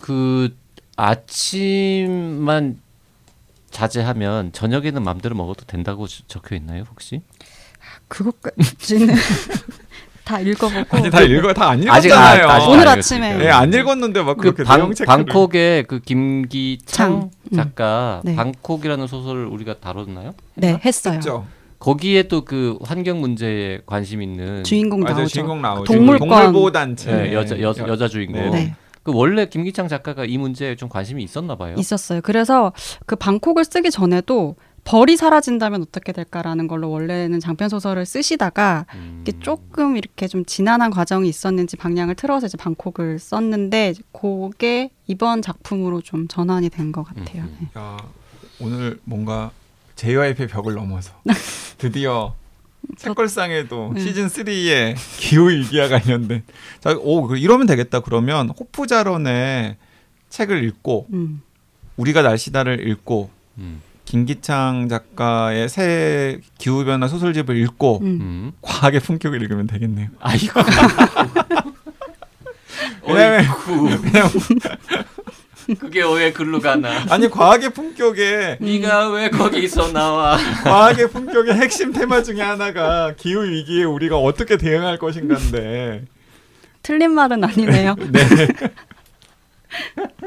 그 0.00 0.56
아침만 0.96 2.80
자제하면 3.70 4.50
저녁에는 4.52 5.02
맘대로 5.02 5.34
먹어도 5.36 5.64
된다고 5.66 6.06
저- 6.08 6.24
적혀 6.26 6.56
있나요 6.56 6.84
혹시? 6.90 7.20
그것까지는 8.08 9.14
다 10.30 10.40
읽어보고 10.40 10.96
아니 10.96 11.10
다 11.10 11.20
읽어 11.22 11.52
다 11.52 11.70
안 11.70 11.82
읽었잖아요. 11.82 12.46
아- 12.48 12.52
아직 12.54 12.68
오늘 12.68 12.88
안 12.88 12.98
아침에. 12.98 13.38
예, 13.44 13.48
안 13.48 13.72
읽었는데 13.72 14.22
막그 14.22 14.40
그렇게 14.42 14.64
방, 14.64 14.92
체크를 14.94 15.06
방콕의 15.06 15.84
그 15.84 16.00
김기창 16.00 16.86
창. 16.86 17.30
음. 17.52 17.56
작가 17.56 18.20
네. 18.24 18.34
방콕이라는 18.36 19.06
소설을 19.06 19.46
우리가 19.46 19.74
다뤘나요? 19.80 20.32
네 20.54 20.80
했어요. 20.84 21.14
했죠. 21.14 21.46
거기에 21.78 22.24
또 22.24 22.44
그 22.44 22.76
환경 22.82 23.20
문제에 23.20 23.80
관심 23.86 24.20
있는 24.22 24.64
주인공. 24.64 25.00
나오죠. 25.00 25.26
주인공 25.26 25.62
나오죠. 25.62 25.84
동물권. 25.92 26.28
동물보호 26.28 26.72
단체. 26.72 27.10
네, 27.12 27.32
여자 27.32 27.58
여, 27.60 27.74
여자 27.88 28.06
주인공. 28.08 28.50
네. 28.50 28.74
그 29.02 29.12
원래 29.14 29.46
김기창 29.46 29.88
작가가 29.88 30.26
이 30.26 30.36
문제에 30.36 30.76
좀 30.76 30.90
관심이 30.90 31.22
있었나 31.22 31.56
봐요. 31.56 31.74
있었어요. 31.78 32.20
그래서 32.22 32.72
그 33.06 33.16
방콕을 33.16 33.64
쓰기 33.64 33.90
전에도 33.90 34.56
벌이 34.84 35.16
사라진다면 35.16 35.82
어떻게 35.82 36.12
될까라는 36.12 36.66
걸로 36.66 36.90
원래는 36.90 37.38
장편 37.40 37.68
소설을 37.68 38.06
쓰시다가 38.06 38.86
음. 38.94 39.18
이게 39.22 39.38
조금 39.40 39.96
이렇게 39.96 40.26
좀 40.26 40.44
지난한 40.44 40.90
과정이 40.90 41.28
있었는지 41.28 41.76
방향을 41.76 42.14
틀어서 42.16 42.46
이제 42.46 42.56
방콕을 42.56 43.18
썼는데 43.18 43.94
그게 44.12 44.90
이번 45.06 45.42
작품으로 45.42 46.00
좀 46.00 46.26
전환이 46.28 46.70
된 46.70 46.90
것 46.92 47.04
같아요. 47.04 47.42
음, 47.44 47.56
네. 47.60 47.80
야, 47.80 47.96
오늘 48.60 48.98
뭔가 49.04 49.52
JYP의 49.96 50.48
벽을 50.48 50.74
넘어서 50.74 51.12
드디어 51.78 52.34
책걸상에도 52.96 53.92
네. 53.94 54.00
시즌 54.00 54.26
3의 54.26 54.96
기후 55.18 55.50
위기와 55.50 55.88
관련된 55.88 56.42
자, 56.80 56.96
오그 56.98 57.36
이러면 57.36 57.66
되겠다. 57.66 58.00
그러면 58.00 58.48
호프자론의 58.48 59.76
책을 60.30 60.64
읽고 60.64 61.06
음. 61.12 61.42
우리가 61.96 62.22
날씨다를 62.22 62.88
읽고 62.88 63.30
음. 63.58 63.82
김기창 64.14 64.88
작가의 64.88 65.68
새 65.68 66.40
기후 66.58 66.84
변화 66.84 67.06
소설집을 67.06 67.56
읽고 67.58 68.00
음. 68.02 68.06
음. 68.20 68.52
과학의 68.60 68.98
품격을 68.98 69.40
읽으면 69.40 69.68
되겠네요. 69.68 70.08
아이고. 70.18 70.60
왜냐면- 73.06 73.40
어이쿠. 73.40 73.88
그게 75.78 76.02
왜 76.02 76.32
글로 76.32 76.58
가나? 76.58 77.04
아니 77.08 77.30
과학의 77.30 77.70
품격에 77.70 78.58
네가 78.60 79.10
왜 79.10 79.30
거기서 79.30 79.92
나와? 79.92 80.36
과학의 80.64 81.10
품격의 81.10 81.54
핵심 81.54 81.92
테마 81.92 82.24
중에 82.24 82.40
하나가 82.42 83.14
기후 83.16 83.44
위기에 83.48 83.84
우리가 83.84 84.16
어떻게 84.18 84.56
대응할 84.56 84.98
것인가인데 84.98 86.06
틀린 86.82 87.12
말은 87.12 87.44
아니네요. 87.44 87.94
네. 88.10 88.20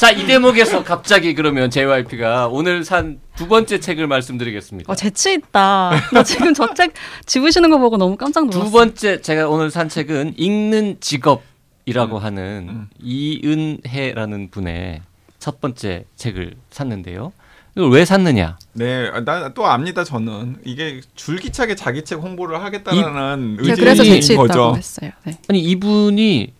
자, 0.00 0.10
이 0.10 0.26
대목에서 0.26 0.82
갑자기 0.82 1.34
그러면 1.34 1.68
JYP가 1.70 2.48
오늘 2.48 2.84
산 2.84 3.20
두 3.36 3.48
번째 3.48 3.80
책을 3.80 4.06
말씀드리겠습니다. 4.06 4.90
어, 4.90 4.94
재치 4.94 5.32
있다. 5.34 5.92
나 6.12 6.22
지금 6.22 6.54
저 6.54 6.74
책 6.74 6.92
집으시는 7.26 7.68
거 7.70 7.78
보고 7.78 7.96
너무 7.98 8.16
깜짝 8.16 8.44
놀랐어요. 8.46 8.64
두 8.64 8.70
번째 8.70 9.20
제가 9.20 9.48
오늘 9.48 9.70
산 9.70 9.88
책은 9.90 10.34
읽는 10.38 10.98
직업이라고 11.00 12.16
음. 12.18 12.22
하는 12.22 12.66
음. 12.68 12.88
이은혜라는 13.02 14.50
분의 14.50 15.02
첫 15.38 15.60
번째 15.60 16.04
책을 16.16 16.54
샀는데요. 16.70 17.32
이걸 17.76 17.90
왜 17.90 18.04
샀느냐? 18.04 18.58
네, 18.72 19.10
나또 19.24 19.66
압니다. 19.66 20.04
저는 20.04 20.60
이게 20.64 21.00
줄기차게 21.14 21.76
자기 21.76 22.04
책 22.04 22.18
홍보를 22.20 22.62
하겠다라는 22.62 23.58
제가 23.58 23.68
의지인 23.70 23.76
그래서 23.76 24.04
재치 24.04 24.32
있다고 24.34 24.48
거죠. 24.48 24.74
했어요. 24.76 25.10
네. 25.24 25.38
아니 25.48 25.60
이분이 25.60 26.52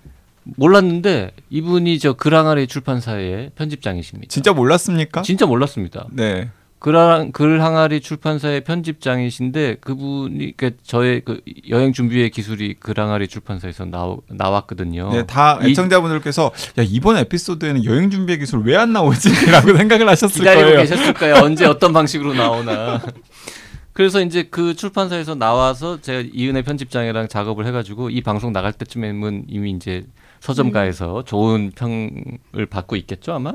몰랐는데 0.56 1.32
이분이 1.50 1.98
저 1.98 2.12
그랑아리 2.14 2.66
출판사의 2.66 3.50
편집장이십니다. 3.54 4.28
진짜 4.30 4.52
몰랐습니까? 4.52 5.22
진짜 5.22 5.46
몰랐습니다. 5.46 6.06
네, 6.10 6.50
글, 6.78 6.94
글 7.32 7.62
항아리 7.62 8.00
출판사의 8.00 8.64
편집장이신데 8.64 9.76
그분이 9.80 10.54
그 10.56 10.76
저의 10.82 11.20
그 11.24 11.40
여행 11.68 11.92
준비의 11.92 12.30
기술이 12.30 12.74
글 12.80 12.98
항아리 12.98 13.28
출판사에서 13.28 13.84
나오, 13.84 14.22
나왔거든요. 14.30 15.10
네, 15.12 15.26
다 15.26 15.58
이- 15.62 15.70
애청자분들께서 15.72 16.50
야 16.78 16.82
이번 16.86 17.16
에피소드에는 17.18 17.84
여행 17.84 18.10
준비의 18.10 18.38
기술 18.38 18.60
왜 18.64 18.76
안 18.76 18.92
나오지?라고 18.94 19.76
생각을 19.76 20.08
하셨을 20.08 20.38
기다리고 20.38 20.64
거예요. 20.64 20.78
계셨을 20.80 21.12
거예요. 21.14 21.34
언제 21.42 21.66
어떤 21.66 21.92
방식으로 21.92 22.32
나오나. 22.34 23.02
그래서 23.92 24.22
이제 24.22 24.44
그 24.44 24.74
출판사에서 24.74 25.34
나와서 25.34 26.00
제가 26.00 26.26
이은혜 26.32 26.62
편집장이랑 26.62 27.28
작업을 27.28 27.66
해가지고 27.66 28.08
이 28.08 28.22
방송 28.22 28.52
나갈 28.52 28.72
때쯤에는 28.72 29.44
이미 29.48 29.72
이제 29.72 30.04
서점가에서 30.40 31.24
좋은 31.24 31.70
평을 31.74 32.66
받고 32.68 32.96
있겠죠 32.96 33.32
아마? 33.34 33.52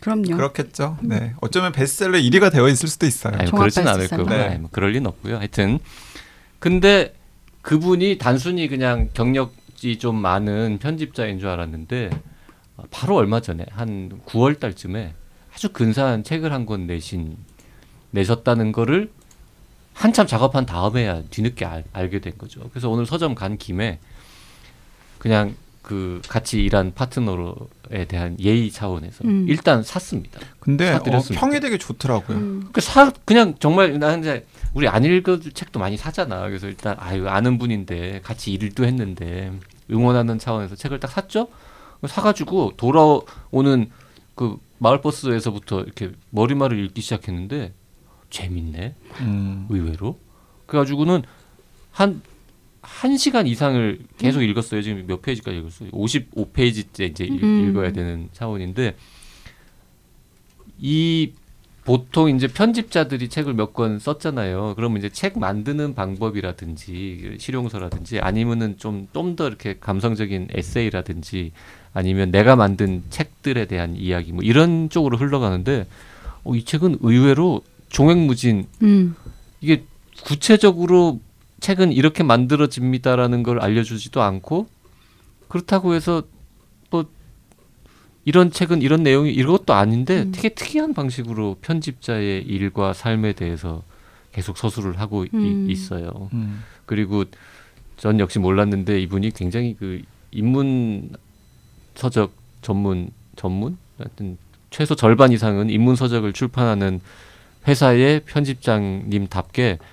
그럼요. 0.00 0.34
그렇겠죠. 0.36 0.96
네, 1.02 1.34
어쩌면 1.42 1.72
베스트셀러 1.72 2.18
1위가 2.18 2.50
되어 2.50 2.68
있을 2.68 2.88
수도 2.88 3.06
있어요. 3.06 3.34
아니 3.36 3.50
그렇진 3.50 3.86
않을. 3.86 4.08
거고 4.08 4.24
네. 4.30 4.56
뭐 4.58 4.70
그럴 4.72 4.92
리는 4.92 5.06
없고요. 5.06 5.36
하여튼 5.36 5.78
근데 6.58 7.14
그분이 7.62 8.16
단순히 8.18 8.66
그냥 8.68 9.10
경력이 9.12 9.98
좀 9.98 10.16
많은 10.16 10.78
편집자인 10.80 11.38
줄 11.38 11.48
알았는데 11.48 12.10
어, 12.78 12.84
바로 12.90 13.16
얼마 13.16 13.40
전에 13.40 13.66
한 13.72 14.20
9월 14.26 14.58
달쯤에 14.58 15.12
아주 15.54 15.68
근사한 15.70 16.24
책을 16.24 16.50
한 16.52 16.64
권 16.64 16.86
내신 16.86 17.36
내셨다는 18.12 18.72
거를 18.72 19.10
한참 19.92 20.26
작업한 20.26 20.64
다음에야 20.64 21.24
뒤늦게 21.30 21.64
알, 21.66 21.84
알게 21.92 22.20
된 22.20 22.38
거죠. 22.38 22.60
그래서 22.70 22.88
오늘 22.88 23.04
서점 23.04 23.34
간 23.34 23.58
김에 23.58 23.98
그냥 25.18 25.54
그 25.82 26.20
같이 26.28 26.62
일한 26.62 26.92
파트너에 26.94 28.04
대한 28.06 28.36
예의 28.38 28.70
차원에서 28.70 29.24
음. 29.24 29.46
일단 29.48 29.82
샀습니다. 29.82 30.38
근데 30.58 30.92
어. 30.92 31.00
평이 31.02 31.60
되게 31.60 31.78
좋더라고요. 31.78 32.36
음. 32.36 32.68
그사 32.72 33.10
그냥 33.24 33.54
정말 33.58 33.98
나는 33.98 34.20
이제 34.20 34.46
우리 34.74 34.88
안 34.88 35.04
읽어줄 35.04 35.52
책도 35.52 35.80
많이 35.80 35.96
사잖아. 35.96 36.42
그래서 36.42 36.68
일단 36.68 36.96
아유 36.98 37.28
아는 37.28 37.58
분인데 37.58 38.20
같이 38.22 38.52
일도 38.52 38.84
했는데 38.84 39.52
응원하는 39.90 40.38
차원에서 40.38 40.76
책을 40.76 41.00
딱 41.00 41.10
샀죠. 41.10 41.48
사가지고 42.06 42.74
돌아오는 42.76 43.90
그 44.34 44.56
마을버스에서부터 44.78 45.82
이렇게 45.82 46.12
머리말을 46.30 46.78
읽기 46.86 47.00
시작했는데 47.02 47.72
재밌네. 48.30 48.94
음. 49.20 49.66
의외로. 49.68 50.18
그래가지고는 50.66 51.22
한, 51.90 52.22
한 52.82 53.16
시간 53.18 53.46
이상을 53.46 53.98
계속 54.18 54.42
읽었어요. 54.42 54.80
지금 54.82 55.04
몇 55.06 55.20
페이지까지 55.22 55.58
읽었어요? 55.58 55.90
55페이지째 55.90 57.10
이제 57.10 57.24
읽- 57.24 57.42
음. 57.42 57.68
읽어야 57.70 57.92
되는 57.92 58.28
차원인데, 58.32 58.96
이, 60.78 61.32
보통 61.84 62.34
이제 62.34 62.46
편집자들이 62.46 63.28
책을 63.28 63.54
몇 63.54 63.72
권 63.74 63.98
썼잖아요. 63.98 64.74
그러면 64.76 64.98
이제 64.98 65.08
책 65.08 65.38
만드는 65.38 65.94
방법이라든지, 65.94 67.36
실용서라든지, 67.38 68.20
아니면은 68.20 68.76
좀, 68.78 69.08
좀 69.12 69.36
더 69.36 69.46
이렇게 69.48 69.76
감성적인 69.78 70.48
에세이라든지, 70.52 71.52
아니면 71.92 72.30
내가 72.30 72.56
만든 72.56 73.02
책들에 73.10 73.66
대한 73.66 73.96
이야기, 73.96 74.32
뭐 74.32 74.42
이런 74.42 74.88
쪽으로 74.88 75.16
흘러가는데, 75.18 75.86
어, 76.44 76.54
이 76.54 76.64
책은 76.64 76.98
의외로 77.00 77.62
종횡무진 77.90 78.66
음. 78.82 79.14
이게 79.60 79.82
구체적으로 80.24 81.20
책은 81.60 81.92
이렇게 81.92 82.22
만들어집니다라는 82.22 83.42
걸 83.42 83.60
알려주지도 83.60 84.22
않고 84.22 84.66
그렇다고 85.48 85.94
해서 85.94 86.22
또 86.90 87.04
이런 88.24 88.50
책은 88.50 88.82
이런 88.82 89.02
내용이 89.02 89.32
이것도 89.32 89.72
아닌데 89.74 90.22
음. 90.22 90.32
되게 90.32 90.50
특이한 90.50 90.94
방식으로 90.94 91.56
편집자의 91.60 92.42
일과 92.42 92.92
삶에 92.92 93.32
대해서 93.34 93.82
계속 94.32 94.58
서술을 94.58 94.98
하고 95.00 95.24
이- 95.24 95.30
음. 95.34 95.70
있어요. 95.70 96.30
음. 96.32 96.62
그리고 96.86 97.24
전 97.96 98.18
역시 98.20 98.38
몰랐는데 98.38 99.00
이분이 99.00 99.32
굉장히 99.32 99.76
그 99.78 100.02
인문 100.30 101.10
서적 101.94 102.32
전문 102.62 103.10
전문 103.36 103.76
하여튼 103.98 104.38
최소 104.70 104.94
절반 104.94 105.32
이상은 105.32 105.68
인문 105.68 105.96
서적을 105.96 106.32
출판하는 106.32 107.00
회사의 107.66 108.20
편집장님답게 108.24 109.78
어, 109.80 109.86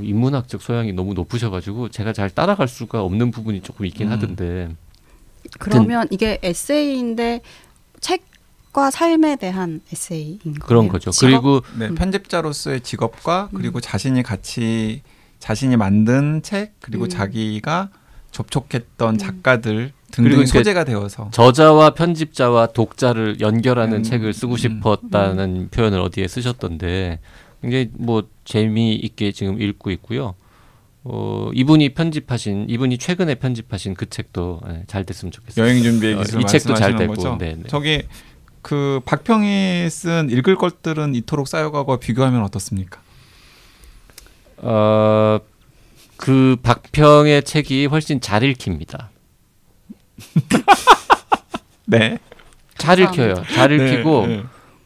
인문학적 0.00 0.62
소양이 0.62 0.92
너무 0.92 1.14
높으셔가지고 1.14 1.90
제가 1.90 2.12
잘 2.12 2.30
따라갈 2.30 2.68
수가 2.68 3.02
없는 3.02 3.30
부분이 3.30 3.62
조금 3.62 3.84
있긴 3.86 4.08
음. 4.08 4.12
하던데 4.12 4.74
그러면 5.58 6.06
이게 6.10 6.38
에세이인데 6.42 7.40
책과 8.00 8.90
삶에 8.90 9.36
대한 9.36 9.80
에세이인 9.92 10.38
거예요. 10.38 10.58
그런 10.60 10.88
거죠. 10.88 11.10
직업? 11.10 11.26
그리고 11.26 11.60
네, 11.78 11.88
음. 11.88 11.94
편집자로서의 11.94 12.80
직업과 12.80 13.50
음. 13.52 13.58
그리고 13.58 13.80
자신이 13.80 14.22
같이 14.22 15.02
자신이 15.38 15.76
만든 15.76 16.40
책 16.42 16.74
그리고 16.80 17.04
음. 17.04 17.08
자기가 17.08 17.90
접촉했던 18.30 19.14
음. 19.14 19.18
작가들 19.18 19.92
이제 20.18 20.46
소재가 20.46 20.84
되어서 20.84 21.30
저자와 21.32 21.94
편집자와 21.94 22.68
독자를 22.68 23.40
연결하는 23.40 23.98
음, 23.98 24.02
책을 24.02 24.34
쓰고 24.34 24.52
음, 24.52 24.56
싶었다는 24.58 25.68
표현을 25.70 26.00
어디에 26.00 26.28
쓰셨던데 26.28 27.20
굉장히 27.62 27.90
뭐 27.94 28.24
재미있게 28.44 29.32
지금 29.32 29.62
읽고 29.62 29.90
있고요. 29.92 30.34
어, 31.04 31.50
이분이 31.54 31.94
편집하신 31.94 32.66
이분이 32.68 32.98
최근에 32.98 33.36
편집하신 33.36 33.94
그 33.94 34.08
책도 34.08 34.60
예, 34.68 34.84
잘 34.86 35.04
됐으면 35.04 35.32
좋겠어요. 35.32 35.64
여행 35.64 35.82
준비의 35.82 36.14
어, 36.14 36.18
기술 36.20 36.42
이 36.42 36.46
책도 36.46 36.74
잘 36.74 36.96
되고, 36.96 37.14
거죠. 37.14 37.36
네, 37.38 37.54
네. 37.56 37.62
저기 37.68 38.02
그 38.60 39.00
박평이 39.04 39.88
쓴 39.90 40.30
읽을 40.30 40.56
것들은 40.56 41.14
이토록 41.14 41.48
쌓여가고 41.48 41.96
비교하면 41.98 42.42
어떻습니까? 42.42 43.00
어, 44.58 45.40
그 46.16 46.56
박평의 46.62 47.42
책이 47.42 47.86
훨씬 47.86 48.20
잘 48.20 48.44
읽힙니다. 48.44 49.10
네. 51.86 52.18
잘 52.78 53.00
읽혀요. 53.00 53.34
잘 53.54 53.72
읽히고 53.72 54.26
네, 54.26 54.36
네. 54.36 54.42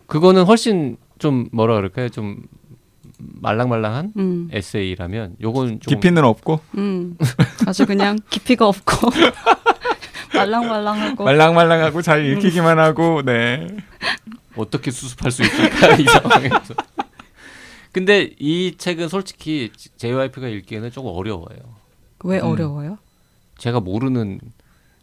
그거는 0.07 0.45
훨씬 0.45 0.97
좀 1.19 1.49
뭐라 1.53 1.75
그럴까요? 1.77 2.09
좀 2.09 2.43
말랑말랑한 3.19 4.13
음. 4.17 4.49
에세이라면 4.53 5.37
요건 5.41 5.81
좀 5.81 5.95
깊이는 5.95 6.25
없고 6.25 6.61
음. 6.77 7.17
아주 7.67 7.87
그냥 7.87 8.19
깊이가 8.31 8.67
없고 8.69 9.11
말랑말랑하고 10.35 11.25
말랑말랑하고 11.25 12.03
잘 12.03 12.27
읽히기만 12.27 12.79
하고 12.79 13.23
네. 13.23 13.67
어떻게 14.57 14.91
수습할 14.91 15.31
수 15.31 15.43
있을까 15.43 15.97
이 15.97 16.05
상황에서. 16.05 16.75
근데 17.93 18.35
이 18.39 18.75
책은 18.77 19.09
솔직히 19.09 19.71
JYP가 19.97 20.49
읽기에는 20.49 20.91
조금 20.91 21.13
어려워요. 21.13 21.59
왜 22.25 22.41
음. 22.41 22.47
어려워요? 22.47 22.99
제가 23.57 23.81
모르는 23.81 24.41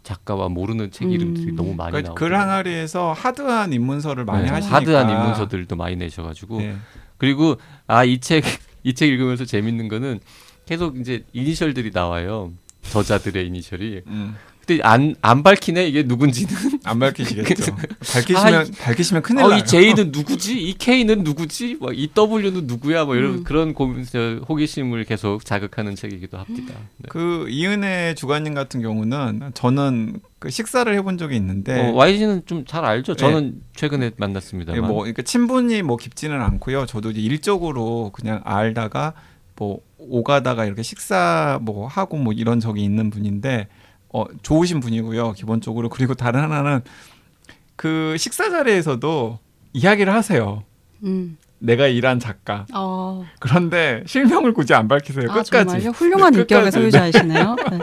작가와 0.03 0.49
모르는 0.49 0.91
책 0.91 1.11
이름들이 1.11 1.51
음. 1.51 1.55
너무 1.55 1.73
많이 1.73 1.91
그러니까 1.91 2.09
나오고 2.09 2.19
글 2.19 2.37
항아리에서 2.37 3.13
하드한 3.13 3.73
입문서를 3.73 4.25
많이 4.25 4.43
네, 4.43 4.49
하시니까 4.49 4.77
하드한 4.77 5.09
입문서들도 5.09 5.75
많이 5.75 5.95
내셔가지고 5.95 6.57
네. 6.59 6.75
그리고 7.23 7.55
아 7.87 8.03
이 8.03 8.19
책 8.19 8.43
이 8.83 8.93
책 8.93 9.07
읽으면서 9.07 9.45
재밌는 9.45 9.87
거는 9.87 10.19
계속 10.65 10.99
이제 10.99 11.23
이니셜들이 11.31 11.91
나와요. 11.93 12.51
저자들의 12.89 13.47
이니셜이. 13.47 14.01
음, 14.07 14.35
근데 14.65 14.81
안 14.83 15.15
안 15.21 15.43
밝히네 15.43 15.87
이게 15.87 16.03
누군지는 16.03 16.53
안 16.85 16.99
밝히시겠죠. 16.99 17.75
밝히시면 18.13 18.71
밝히시면 18.79 19.23
큰일 19.23 19.43
어, 19.43 19.49
나요. 19.49 19.59
이 19.59 19.65
J는 19.65 20.11
누구지 20.15 20.59
이 20.61 20.73
K는 20.77 21.23
누구지 21.23 21.75
뭐이 21.79 22.09
W는 22.15 22.67
누구야 22.67 23.05
뭐 23.05 23.15
이런 23.15 23.35
음. 23.35 23.43
그런 23.43 23.73
고민 23.73 24.05
저, 24.05 24.39
호기심을 24.47 25.03
계속 25.05 25.45
자극하는 25.45 25.95
책이기도 25.95 26.37
합니다 26.37 26.73
네. 26.97 27.07
그 27.09 27.47
이은혜 27.49 28.15
주관님 28.15 28.53
같은 28.53 28.81
경우는 28.81 29.51
저는 29.53 30.19
그 30.39 30.49
식사를 30.49 30.93
해본 30.93 31.17
적이 31.17 31.35
있는데 31.37 31.79
어, 31.89 31.93
YG는 31.93 32.43
좀 32.45 32.63
잘 32.65 32.85
알죠 32.85 33.13
네. 33.15 33.17
저는 33.17 33.61
최근에 33.75 34.05
예, 34.05 34.11
만났습니다만 34.17 34.81
뭐 34.87 34.99
그러니까 34.99 35.21
친분이 35.23 35.81
뭐 35.81 35.97
깊지는 35.97 36.41
않고요. 36.41 36.85
저도 36.85 37.11
이제 37.11 37.19
일적으로 37.21 38.11
그냥 38.13 38.41
알다가 38.45 39.13
뭐 39.55 39.79
오가다가 39.97 40.65
이렇게 40.65 40.81
식사 40.83 41.59
뭐 41.61 41.87
하고 41.87 42.17
뭐 42.17 42.33
이런 42.33 42.59
적이 42.59 42.83
있는 42.83 43.09
분인데 43.09 43.67
어 44.13 44.25
좋으신 44.43 44.79
분이고요. 44.79 45.33
기본적으로 45.33 45.89
그리고 45.89 46.13
다른 46.13 46.39
하나는 46.41 46.81
그 47.75 48.15
식사 48.17 48.49
자리에서도 48.49 49.39
이야기를 49.73 50.13
하세요. 50.13 50.63
음. 51.03 51.37
내가 51.59 51.87
일한 51.87 52.19
작가. 52.19 52.65
어. 52.73 53.25
그런데 53.39 54.03
실명을 54.05 54.53
굳이 54.53 54.73
안 54.73 54.87
밝히세요. 54.87 55.25
아, 55.29 55.33
끝까지. 55.35 55.49
정말요? 55.65 55.89
훌륭한 55.91 56.33
인격의 56.33 56.45
끝까지. 56.71 56.77
소유자이시네요. 56.77 57.55
네. 57.71 57.79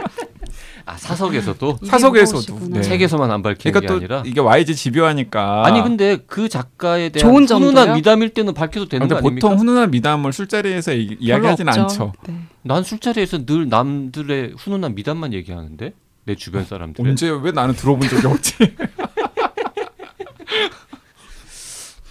아 0.85 0.97
사석에서도 0.97 1.79
사석에서도. 1.85 2.59
네. 2.69 2.81
책에서만 2.81 3.29
안 3.29 3.41
밝히는 3.43 3.73
그러니까 3.73 3.79
게또 3.81 3.93
아니라 3.95 4.23
이게 4.25 4.39
YG 4.39 4.75
집요하니까 4.75 5.65
아니 5.65 5.81
근데 5.81 6.17
그 6.27 6.47
작가에 6.49 7.09
대한 7.09 7.29
좋은 7.29 7.45
훈훈한? 7.47 7.93
미담일 7.95 8.29
때는 8.29 8.53
밝혀도 8.53 8.87
되는 8.87 9.07
거 9.07 9.15
아닙니까? 9.17 9.47
보통 9.47 9.59
훈훈한 9.59 9.91
미담을 9.91 10.31
술자리에서 10.33 10.93
이- 10.93 11.17
이야기하진 11.19 11.67
없죠. 11.67 11.81
않죠. 11.81 12.13
네. 12.27 12.35
난 12.63 12.83
술자리에서 12.83 13.45
늘 13.45 13.69
남들의 13.69 14.53
훈훈한 14.57 14.95
미담만 14.95 15.33
얘기하는데 15.33 15.93
내 16.25 16.35
주변 16.35 16.65
사람들. 16.65 17.07
언제 17.07 17.29
왜 17.29 17.51
나는 17.51 17.75
들어본 17.75 18.07
적이 18.07 18.27
없지? 18.27 18.53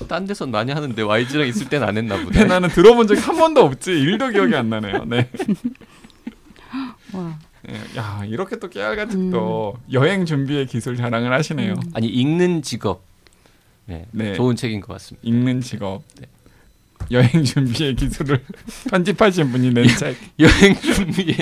딴 0.09 0.27
데서 0.27 0.47
많이 0.47 0.73
하는데 0.73 1.01
YG랑 1.03 1.47
있을 1.47 1.69
땐 1.69 1.83
안 1.85 1.97
했나 1.97 2.17
보네. 2.17 2.31
네, 2.41 2.45
나는 2.45 2.69
들어본 2.69 3.07
적이 3.07 3.21
한 3.21 3.37
번도 3.37 3.61
없지. 3.63 3.93
일도 3.93 4.31
기억이 4.31 4.57
안 4.57 4.69
나네요. 4.69 5.05
네. 5.05 5.31
와. 7.13 7.39
예, 7.69 7.75
야 7.97 8.23
이렇게 8.27 8.59
또 8.59 8.69
깨알같이 8.69 9.17
음. 9.17 9.31
또 9.31 9.77
여행 9.93 10.25
준비의 10.25 10.67
기술 10.67 10.97
자랑을 10.97 11.33
하시네요. 11.33 11.75
음. 11.75 11.81
아니 11.95 12.09
읽는 12.09 12.63
직업. 12.63 13.05
네, 13.87 14.07
네. 14.11 14.35
좋은 14.35 14.57
책인 14.57 14.81
것 14.81 14.93
같습니다. 14.95 15.21
읽는 15.29 15.61
직업. 15.61 16.03
여행 17.11 17.45
준비의 17.45 17.97
기술을 17.97 18.41
편집하신 18.91 19.51
분이 19.51 19.71
낸 19.75 19.87
책. 19.89 20.17
여행 20.39 20.75
준비의 20.81 21.37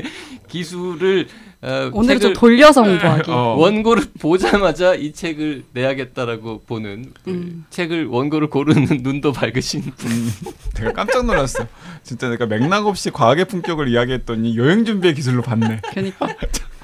기술을 0.48 1.28
어, 1.60 1.90
오늘 1.92 2.14
좀 2.20 2.32
책을 2.32 2.34
돌려서 2.34 2.82
홍보하기. 2.84 3.30
어. 3.30 3.56
원고를 3.58 4.04
보자마자 4.20 4.94
이 4.94 5.12
책을 5.12 5.64
내야겠다라고 5.72 6.62
보는 6.66 7.12
그 7.24 7.30
음. 7.30 7.64
책을 7.70 8.06
원고를 8.06 8.48
고르는 8.48 8.98
눈도 9.02 9.32
밝으신 9.32 9.82
분. 9.82 10.10
음, 10.10 10.30
제가 10.74 10.92
깜짝 10.92 11.26
놀랐어. 11.26 11.66
진짜 12.04 12.28
내가 12.28 12.46
맥락 12.46 12.86
없이 12.86 13.10
과학의 13.10 13.46
품격을 13.46 13.88
이야기했더니 13.88 14.56
여행 14.56 14.84
준비의 14.84 15.14
기술로 15.14 15.42
봤네. 15.42 15.80
그러니까 15.90 16.28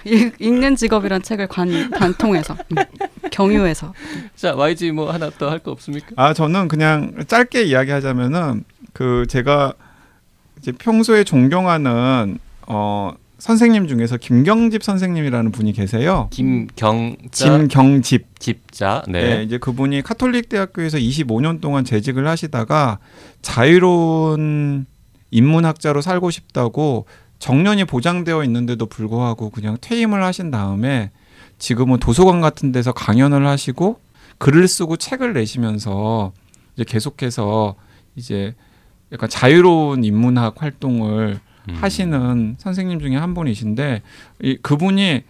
읽, 0.04 0.34
읽는 0.38 0.76
직업이란 0.76 1.22
책을 1.22 1.46
관, 1.46 1.90
관통해서 1.90 2.56
음. 2.72 2.76
경유해서 3.30 3.94
자 4.36 4.54
YG 4.54 4.90
뭐 4.90 5.10
하나 5.10 5.30
더 5.30 5.48
할 5.48 5.60
거 5.60 5.70
없습니까? 5.70 6.08
아 6.16 6.34
저는 6.34 6.68
그냥 6.68 7.14
짧게 7.26 7.62
이야기하자면은 7.62 8.64
그 8.94 9.26
제가 9.28 9.74
이제 10.58 10.72
평소에 10.72 11.24
존경하는 11.24 12.38
어 12.66 13.12
선생님 13.38 13.88
중에서 13.88 14.16
김경집 14.16 14.82
선생님이라는 14.82 15.52
분이 15.52 15.74
계세요. 15.74 16.28
김경자 16.30 17.58
김경집. 17.58 18.40
집자. 18.40 19.02
네. 19.06 19.36
네. 19.36 19.42
이제 19.42 19.58
그분이 19.58 20.00
카톨릭 20.00 20.48
대학교에서 20.48 20.96
25년 20.96 21.60
동안 21.60 21.84
재직을 21.84 22.26
하시다가 22.26 22.98
자유로운 23.42 24.86
인문학자로 25.30 26.00
살고 26.00 26.30
싶다고 26.30 27.04
정년이 27.40 27.84
보장되어 27.84 28.44
있는데도 28.44 28.86
불구하고 28.86 29.50
그냥 29.50 29.76
퇴임을 29.80 30.22
하신 30.22 30.50
다음에 30.50 31.10
지금은 31.58 31.98
도서관 31.98 32.40
같은 32.40 32.72
데서 32.72 32.92
강연을 32.92 33.46
하시고 33.46 34.00
글을 34.38 34.68
쓰고 34.68 34.96
책을 34.96 35.34
내시면서 35.34 36.32
이제 36.74 36.84
계속해서 36.84 37.74
이제 38.16 38.54
약간 39.12 39.28
자유로운 39.28 40.04
인문학 40.04 40.62
활동을 40.62 41.40
음. 41.68 41.74
하시는 41.74 42.56
선생님 42.58 43.00
중에 43.00 43.16
한 43.16 43.34
분이신데 43.34 44.02
이 44.42 44.56
그분이 44.56 45.22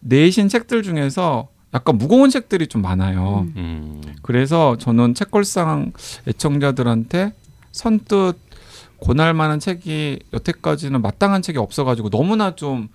내신 0.00 0.48
책들 0.48 0.82
중에서 0.82 1.48
약간 1.74 1.98
무거운 1.98 2.30
책들이 2.30 2.66
좀 2.68 2.82
많아요. 2.82 3.48
음. 3.48 3.54
음. 3.56 4.14
그래서 4.22 4.76
저는 4.78 5.14
책걸상 5.14 5.92
애청자들한테 6.28 7.32
선뜻 7.72 8.38
권할 9.00 9.34
만한 9.34 9.58
책이 9.58 10.20
여태까지는 10.32 11.02
마땅한 11.02 11.42
책이 11.42 11.58
없어가지고 11.58 12.10
너무나 12.10 12.54
좀 12.54 12.88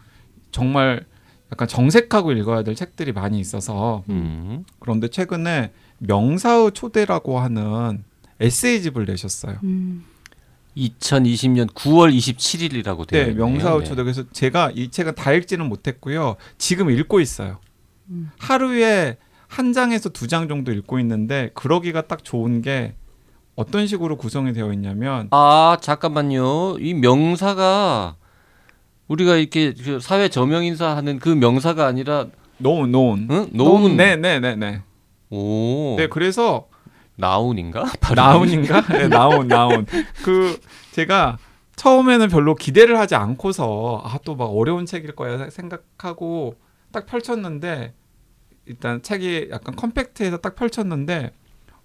정말 0.51 1.05
약간 1.51 1.67
정색하고 1.67 2.31
읽어야 2.31 2.63
될 2.63 2.75
책들이 2.75 3.11
많이 3.11 3.39
있어서 3.39 4.03
음. 4.09 4.63
그런데 4.79 5.07
최근에 5.07 5.71
명사의 5.99 6.71
초대라고 6.73 7.39
하는 7.39 8.03
에세이집을 8.39 9.05
내셨어요. 9.05 9.57
음. 9.63 10.05
2020년 10.77 11.71
9월 11.73 12.15
27일이라고 12.15 13.07
되어 13.07 13.23
네, 13.25 13.31
있네요. 13.31 13.45
명사의 13.45 13.83
네. 13.83 13.95
그래서 13.95 14.23
제가 14.31 14.71
이 14.75 14.89
책은 14.89 15.15
다 15.15 15.31
읽지는 15.33 15.67
못했고요. 15.67 16.35
지금 16.57 16.89
읽고 16.89 17.19
있어요. 17.19 17.57
음. 18.09 18.31
하루에 18.39 19.17
한 19.47 19.73
장에서 19.73 20.09
두 20.09 20.27
장 20.27 20.47
정도 20.47 20.71
읽고 20.71 20.99
있는데 20.99 21.49
그러기가 21.55 22.03
딱 22.03 22.23
좋은 22.23 22.61
게 22.61 22.93
어떤 23.55 23.87
식으로 23.87 24.15
구성이 24.15 24.53
되어 24.53 24.71
있냐면 24.73 25.27
아 25.31 25.77
잠깐만요. 25.81 26.77
이 26.79 26.93
명사가 26.93 28.15
우리가 29.07 29.35
이렇게 29.37 29.73
그 29.73 29.99
사회 29.99 30.29
저명 30.29 30.63
인사하는 30.63 31.19
그 31.19 31.29
명사가 31.29 31.85
아니라 31.87 32.27
노운 32.57 32.91
노운 32.91 33.27
응? 33.31 33.47
노운 33.51 33.97
네네네네 33.97 34.81
오 35.31 35.95
네 35.97 36.07
그래서 36.07 36.67
나운인가? 37.19 37.83
나운인가? 38.15 38.81
네 38.87 39.07
나운 39.07 39.47
나운 39.47 39.85
그 40.23 40.59
제가 40.91 41.37
처음에는 41.75 42.29
별로 42.29 42.55
기대를 42.55 42.97
하지 42.97 43.15
않고서 43.15 44.01
아 44.05 44.17
또 44.19 44.35
막 44.35 44.45
어려운 44.45 44.85
책일 44.85 45.15
거야 45.15 45.49
생각하고 45.49 46.55
딱 46.91 47.05
펼쳤는데 47.05 47.93
일단 48.65 49.01
책이 49.01 49.49
약간 49.51 49.75
컴팩트해서 49.75 50.37
딱 50.37 50.55
펼쳤는데 50.55 51.31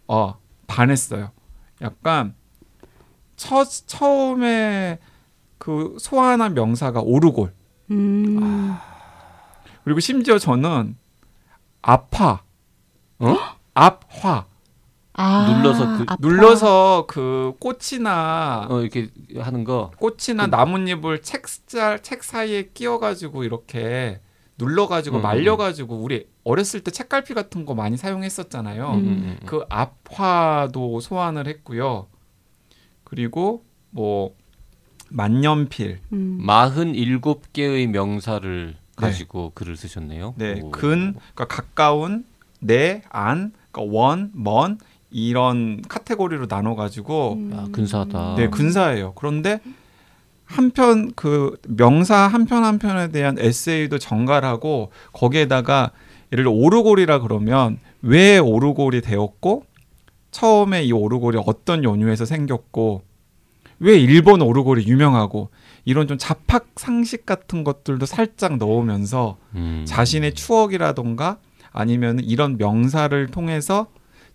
어 0.07 0.35
반했어요. 0.66 1.31
약간 1.83 2.35
첫 3.37 3.64
처음에 3.87 4.99
그 5.59 5.97
소환한 5.99 6.55
명사가 6.55 7.01
오르골. 7.01 7.53
음. 7.90 8.75
그리고 9.85 10.01
심지어 10.01 10.38
저는 10.38 10.97
아파. 11.83 12.42
어? 13.18 13.37
앞화 13.75 14.47
아, 15.16 15.46
눌러서 15.62 15.96
그- 15.96 16.03
아파. 16.09 16.16
눌러서 16.20 17.05
그 17.09 17.55
꽃이나 17.61 18.66
어 18.68 18.81
이렇게 18.81 19.11
하는 19.38 19.64
거. 19.64 19.90
꽃이나 19.98 20.46
그- 20.46 20.50
나뭇잎을 20.50 21.22
책자 21.22 21.98
책 21.98 22.24
사이에 22.24 22.70
끼워가지고 22.74 23.44
이렇게 23.44 24.20
눌러가지고 24.59 25.16
음, 25.18 25.22
말려가지고 25.22 25.96
우리 25.96 26.27
어렸을 26.44 26.81
때 26.81 26.90
책갈피 26.90 27.35
같은 27.35 27.64
거 27.64 27.74
많이 27.74 27.96
사용했었잖아요. 27.96 28.90
음, 28.90 28.94
음, 28.98 29.37
음. 29.40 29.46
그 29.46 29.64
앞화도 29.68 31.00
소환을 31.00 31.46
했고요. 31.48 32.07
그리고 33.05 33.64
뭐 33.90 34.35
만년필, 35.11 36.00
음. 36.12 36.38
47개의 36.44 37.87
명사를 37.88 38.77
가지고 38.96 39.53
글을 39.55 39.77
쓰셨네요. 39.77 40.35
네, 40.37 40.61
오. 40.62 40.70
근, 40.70 41.14
그러니까 41.35 41.44
가까운, 41.46 42.24
내, 42.61 43.03
안, 43.11 43.53
그러니까 43.70 43.96
원, 43.96 44.31
먼 44.35 44.79
이런 45.14 45.81
카테고리로 45.88 46.46
나눠가지고 46.48 47.35
음. 47.35 47.53
아, 47.55 47.68
근사하다. 47.70 48.35
네, 48.37 48.50
근사해요. 48.50 49.12
그런데 49.14 49.61
한편 50.44 51.12
그 51.14 51.57
명사 51.68 52.16
한편 52.16 52.64
한 52.64 52.81
편에 52.81 53.12
대한 53.12 53.37
에세이도 53.38 54.00
정갈하고 54.00 54.90
거기에다가 55.12 55.92
예를 56.33 56.42
들어 56.44 56.53
오르골이라 56.53 57.20
그러면 57.20 57.79
왜 58.03 58.38
오르골이 58.38 59.03
되었고 59.03 59.64
처음에 60.33 60.83
이 60.83 60.90
오르골이 60.90 61.38
어떤 61.46 61.85
연유에서 61.85 62.24
생겼고 62.24 63.03
왜 63.79 63.96
일본 63.96 64.42
오르골이 64.42 64.85
유명하고 64.88 65.50
이런 65.85 66.09
좀 66.09 66.18
잡학 66.18 66.66
상식 66.74 67.24
같은 67.24 67.62
것들도 67.62 68.05
살짝 68.05 68.57
넣으면서 68.57 69.37
음. 69.55 69.85
자신의 69.87 70.35
추억이라던가 70.35 71.38
아니면 71.70 72.18
이런 72.18 72.57
명사를 72.59 73.29
통해서 73.29 73.87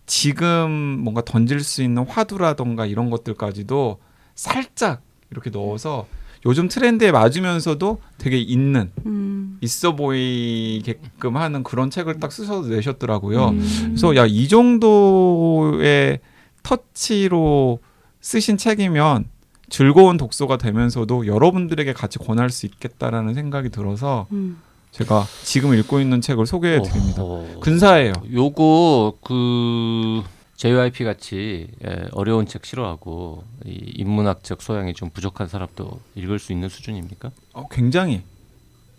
지금 0.10 0.72
뭔가 1.04 1.22
던질 1.22 1.60
수 1.60 1.84
있는 1.84 2.04
화두라던가 2.04 2.88
이런 2.88 3.12
것들까지도 3.12 4.00
살짝 4.34 5.04
이렇게 5.30 5.52
넣어서 5.52 6.08
요즘 6.48 6.68
트렌드에 6.68 7.12
맞으면서도 7.12 8.00
되게 8.18 8.40
있는 8.40 8.92
음. 9.06 9.60
있어 9.62 9.96
보이게끔 9.96 11.38
하는 11.38 11.62
그런 11.62 11.92
책을 11.92 12.20
딱 12.20 12.32
쓰셔서 12.32 12.70
내셨더라고요. 12.70 13.50
음. 13.50 13.68
그래서 13.90 14.16
야 14.16 14.26
이 14.26 14.48
정도의 14.48 16.20
터치로 16.64 17.78
쓰신 18.22 18.58
책이면 18.58 19.26
즐거운 19.70 20.18
독서가 20.18 20.58
되면서도 20.58 21.28
여러분들에게 21.28 21.94
같이 21.94 22.18
권할 22.18 22.50
수 22.50 22.66
있겠다라는 22.66 23.36
생각이 23.36 23.70
들어서 23.70 24.26
음. 24.32 24.58
제가 24.92 25.26
지금 25.44 25.74
읽고 25.76 26.00
있는 26.00 26.22
책을 26.22 26.46
소개해 26.46 26.82
드립니다. 26.82 27.24
근사해요. 27.62 28.14
요거 28.34 29.20
그 29.24 30.24
JYP 30.58 31.06
같이 31.06 31.68
예, 31.88 32.08
어려운 32.12 32.46
책 32.46 32.66
싫어하고 32.66 33.44
이 33.66 33.94
인문학적 33.96 34.62
소양이 34.62 34.94
좀 34.94 35.10
부족한 35.10 35.48
사람도 35.48 36.02
읽을 36.16 36.38
수 36.38 36.52
있는 36.52 36.68
수준입니까? 36.68 37.32
어, 37.54 37.68
굉장히 37.70 38.24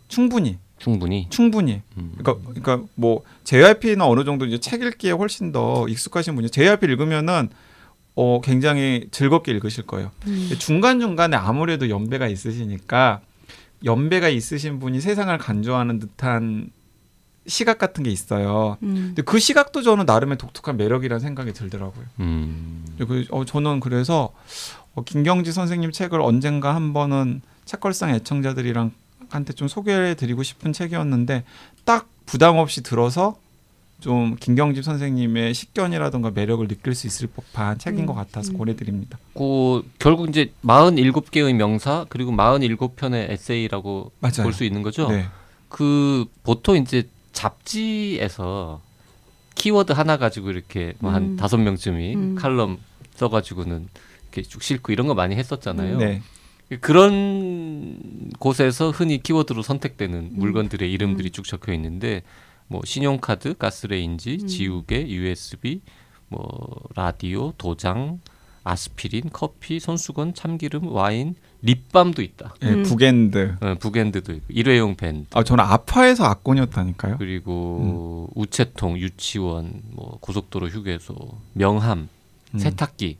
충분히 0.08 0.58
충분히. 0.78 1.26
충분히 1.28 1.82
음. 1.98 2.14
그러니까 2.16 2.50
그러니까 2.54 2.88
뭐 2.94 3.22
JYP는 3.44 4.00
어느 4.00 4.24
정도 4.24 4.46
이제 4.46 4.58
책 4.58 4.82
읽기에 4.82 5.12
훨씬 5.12 5.52
더 5.52 5.86
익숙하신 5.86 6.34
분이 6.34 6.48
JYP 6.48 6.86
읽으면은 6.86 7.50
어 8.16 8.40
굉장히 8.42 9.06
즐겁게 9.10 9.52
읽으실 9.52 9.86
거예요. 9.86 10.10
음. 10.26 10.50
중간 10.58 10.98
중간에 10.98 11.36
아무래도 11.36 11.90
연배가 11.90 12.26
있으시니까 12.26 13.20
연배가 13.84 14.28
있으신 14.28 14.78
분이 14.78 15.00
세상을 15.00 15.36
간주하는 15.38 15.98
듯한 15.98 16.70
시각 17.46 17.78
같은 17.78 18.04
게 18.04 18.10
있어요. 18.10 18.76
음. 18.82 18.94
근데 19.08 19.22
그 19.22 19.38
시각도 19.38 19.82
저는 19.82 20.06
나름의 20.06 20.38
독특한 20.38 20.76
매력이라는 20.76 21.20
생각이 21.20 21.52
들더라고요. 21.52 22.04
음. 22.20 22.84
그, 22.98 23.24
어, 23.30 23.44
저는 23.44 23.80
그래서 23.80 24.32
어, 24.94 25.02
김경지 25.04 25.52
선생님 25.52 25.92
책을 25.92 26.20
언젠가 26.20 26.74
한 26.74 26.92
번은 26.92 27.42
책걸상 27.64 28.10
애청자들이랑 28.10 28.92
한테 29.30 29.52
좀 29.52 29.68
소개해 29.68 30.14
드리고 30.14 30.42
싶은 30.42 30.72
책이었는데 30.72 31.44
딱 31.84 32.08
부담 32.26 32.58
없이 32.58 32.82
들어서 32.82 33.36
좀 34.01 34.36
김경집 34.38 34.82
선생님의 34.84 35.55
식견이라든가 35.55 36.30
매력을 36.30 36.66
느낄 36.66 36.94
수 36.94 37.07
있을 37.07 37.28
법한 37.28 37.78
책인 37.78 38.01
음, 38.01 38.07
것 38.07 38.14
같아서 38.14 38.53
음. 38.53 38.59
고려드립니다. 38.59 39.18
그 39.34 39.82
결국 39.98 40.28
이제 40.28 40.53
47개의 40.64 41.53
명사 41.55 42.07
그리고 42.09 42.32
47편의 42.32 43.30
에세이라고. 43.30 44.12
볼 44.20 44.53
수 44.53 44.64
있는 44.64 44.82
거죠. 44.82 45.09
네. 45.09 45.26
그 45.68 46.24
보통 46.42 46.76
이제 46.76 47.09
잡지에서 47.32 48.80
키워드 49.55 49.92
하나 49.92 50.16
가지고 50.16 50.51
이렇게 50.51 50.94
뭐한 51.01 51.22
음. 51.22 51.36
다섯 51.36 51.59
명쯤이 51.59 52.14
음. 52.14 52.34
칼럼 52.34 52.78
써가지고는 53.14 53.88
이렇게 54.32 54.42
쭉 54.42 54.62
싣고 54.62 54.92
이런 54.92 55.07
거 55.07 55.14
많이 55.14 55.36
했었잖아요. 55.36 55.98
네. 55.98 56.22
그런 56.80 57.98
곳에서 58.38 58.90
흔히 58.90 59.22
키워드로 59.22 59.62
선택되는 59.62 60.18
음. 60.18 60.30
물건들의 60.32 60.90
이름들이 60.90 61.30
쭉 61.30 61.44
적혀 61.44 61.72
있는데 61.74 62.22
뭐 62.70 62.80
신용카드, 62.84 63.56
가스레인지, 63.58 64.38
음. 64.42 64.46
지우개, 64.46 65.08
USB, 65.08 65.80
뭐 66.28 66.80
라디오, 66.94 67.52
도장, 67.58 68.20
아스피린, 68.62 69.30
커피, 69.32 69.80
손수건, 69.80 70.34
참기름, 70.34 70.86
와인, 70.92 71.34
립밤도 71.62 72.22
있다. 72.22 72.54
네, 72.60 72.70
음. 72.70 72.82
bookend. 72.84 73.56
어, 73.60 73.74
bookend도 73.80 74.32
있고 74.34 74.44
일회용 74.50 74.94
밴드 74.94 75.26
아 75.32 75.42
저는 75.42 75.64
아파에서 75.64 76.24
압권이었다니까요. 76.26 77.18
그리고 77.18 78.30
우체통, 78.36 78.98
유치원, 78.98 79.82
뭐 79.90 80.18
고속도로 80.20 80.68
휴게소, 80.68 81.16
명함, 81.54 82.08
음. 82.54 82.58
세탁기, 82.58 83.18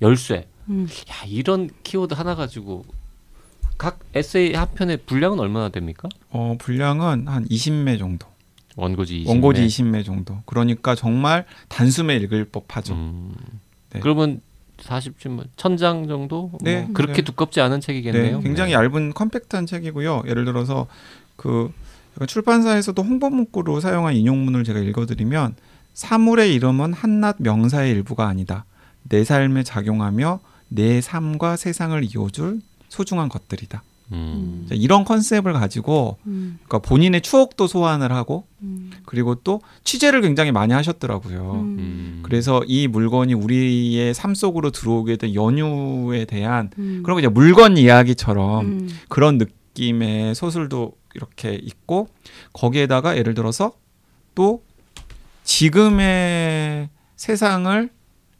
열쇠. 0.00 0.48
음. 0.70 0.88
야 1.10 1.26
이런 1.26 1.68
키워드 1.82 2.14
하나 2.14 2.34
가지고 2.34 2.86
각 3.82 3.98
에세이 4.14 4.54
한 4.54 4.68
편의 4.76 4.96
분량은 5.06 5.40
얼마나 5.40 5.68
됩니까? 5.68 6.08
어, 6.30 6.54
분량은 6.56 7.26
한 7.26 7.44
20매 7.48 7.98
정도. 7.98 8.28
원고지 8.76 9.24
20매. 9.24 9.28
원고지 9.28 9.66
20매 9.66 10.04
정도. 10.04 10.38
그러니까 10.46 10.94
정말 10.94 11.46
단숨에 11.66 12.14
읽을 12.18 12.44
법하죠. 12.44 12.94
음. 12.94 13.34
네. 13.90 13.98
그러면 13.98 14.40
40쯤 14.78 15.46
천장 15.56 16.06
정도? 16.06 16.52
네, 16.60 16.82
뭐 16.82 16.92
그렇게 16.92 17.14
네. 17.14 17.22
두껍지 17.22 17.60
않은 17.60 17.80
책이겠네요. 17.80 18.36
네, 18.38 18.42
굉장히 18.44 18.70
네. 18.70 18.76
얇은 18.76 19.14
컴팩트한 19.14 19.66
책이고요. 19.66 20.22
예를 20.28 20.44
들어서 20.44 20.86
그 21.34 21.72
출판사에서도 22.28 23.02
홍보 23.02 23.30
문구로 23.30 23.80
사용한 23.80 24.14
인용문을 24.14 24.62
제가 24.62 24.78
읽어드리면 24.78 25.56
사물의 25.94 26.54
이름은 26.54 26.92
한낱 26.92 27.36
명사의 27.40 27.90
일부가 27.90 28.28
아니다. 28.28 28.64
내 29.02 29.24
삶에 29.24 29.64
작용하며 29.64 30.38
내 30.68 31.00
삶과 31.00 31.56
세상을 31.56 32.00
이어줄 32.14 32.60
소중한 32.92 33.30
것들이다. 33.30 33.82
음. 34.12 34.66
자, 34.68 34.74
이런 34.74 35.04
컨셉을 35.04 35.54
가지고 35.54 36.18
음. 36.26 36.58
그러니까 36.66 36.86
본인의 36.86 37.22
추억도 37.22 37.66
소환을 37.66 38.12
하고 38.12 38.44
음. 38.60 38.90
그리고 39.06 39.34
또 39.36 39.62
취재를 39.82 40.20
굉장히 40.20 40.52
많이 40.52 40.74
하셨더라고요. 40.74 41.52
음. 41.52 41.78
음. 41.78 42.20
그래서 42.22 42.62
이 42.66 42.88
물건이 42.88 43.32
우리의 43.32 44.12
삶 44.12 44.34
속으로 44.34 44.70
들어오게 44.72 45.16
된 45.16 45.34
연유에 45.34 46.26
대한 46.26 46.68
음. 46.78 47.00
그런 47.02 47.16
거 47.16 47.20
이제 47.20 47.28
물건 47.28 47.78
이야기처럼 47.78 48.66
음. 48.66 48.88
그런 49.08 49.38
느낌의 49.38 50.34
소설도 50.34 50.92
이렇게 51.14 51.54
있고 51.54 52.08
거기에다가 52.52 53.16
예를 53.16 53.32
들어서 53.32 53.72
또 54.34 54.62
지금의 55.44 56.90
세상을 57.16 57.88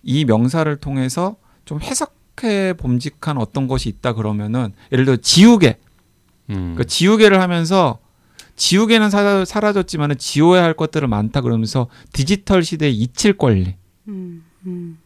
이 0.03 0.25
명사를 0.27 0.77
통해서 0.77 1.37
좀 1.65 1.81
해석 1.81 2.22
해 2.43 2.73
봄직한 2.73 3.37
어떤 3.39 3.69
것이 3.69 3.89
있다 3.89 4.15
그러면은 4.15 4.73
예를 4.91 5.05
들어 5.05 5.17
지우개 5.17 5.77
음. 6.51 6.75
그 6.77 6.87
지우개를 6.87 7.41
하면서 7.41 7.99
지우개는 8.57 9.11
사라, 9.11 9.45
사라졌지만은 9.45 10.19
지워야 10.19 10.63
할 10.65 10.75
것들은 10.75 11.09
많다 11.09 11.41
그러면서 11.43 11.87
디지털 12.13 12.65
시대의 12.65 12.95
잊힐 12.95 13.37
권리 13.37 13.77
음. 14.09 14.43
음. 14.67 14.99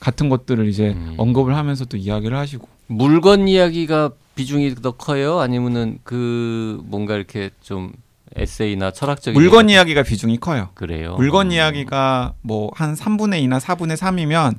같은 0.00 0.28
것들을 0.28 0.66
이제 0.68 0.90
음. 0.90 1.14
언급을 1.16 1.54
하면서 1.56 1.84
또 1.84 1.96
이야기를 1.96 2.36
하시고 2.36 2.66
물건 2.88 3.46
이야기가 3.48 4.10
비중이 4.34 4.74
더 4.76 4.92
커요? 4.92 5.38
아니면은 5.40 5.98
그 6.02 6.80
뭔가 6.84 7.14
이렇게 7.14 7.50
좀 7.62 7.92
에세이나 8.36 8.90
철학적인 8.90 9.40
물건 9.40 9.66
얘기- 9.66 9.74
이야기가 9.74 10.02
비중이 10.02 10.38
커요. 10.38 10.70
그래요. 10.74 11.14
물건 11.16 11.48
음. 11.48 11.52
이야기가 11.52 12.34
뭐 12.42 12.70
한 12.74 12.94
3분의 12.94 13.42
2나 13.46 13.60
4분의 13.60 13.96
3이면 13.96 14.58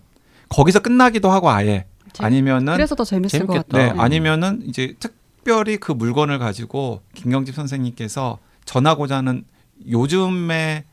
거기서 0.50 0.80
끝나기도 0.80 1.30
하고 1.30 1.50
아예 1.50 1.66
재- 1.78 1.86
아니면은 2.24 2.74
그래서 2.74 2.96
더 2.96 3.04
재밌을 3.04 3.40
것 3.46 3.54
재밌겠다. 3.54 3.78
네, 3.78 3.86
같아요. 3.88 4.02
아니면은 4.02 4.64
이제 4.68 4.96
특별히 5.00 5.78
그 5.78 5.92
물건을 5.92 6.40
가지고 6.40 7.02
김경집 7.14 7.56
선생님께서 7.56 8.40
전하고자 8.66 9.18
하는 9.18 9.44
요즘에 9.90 10.86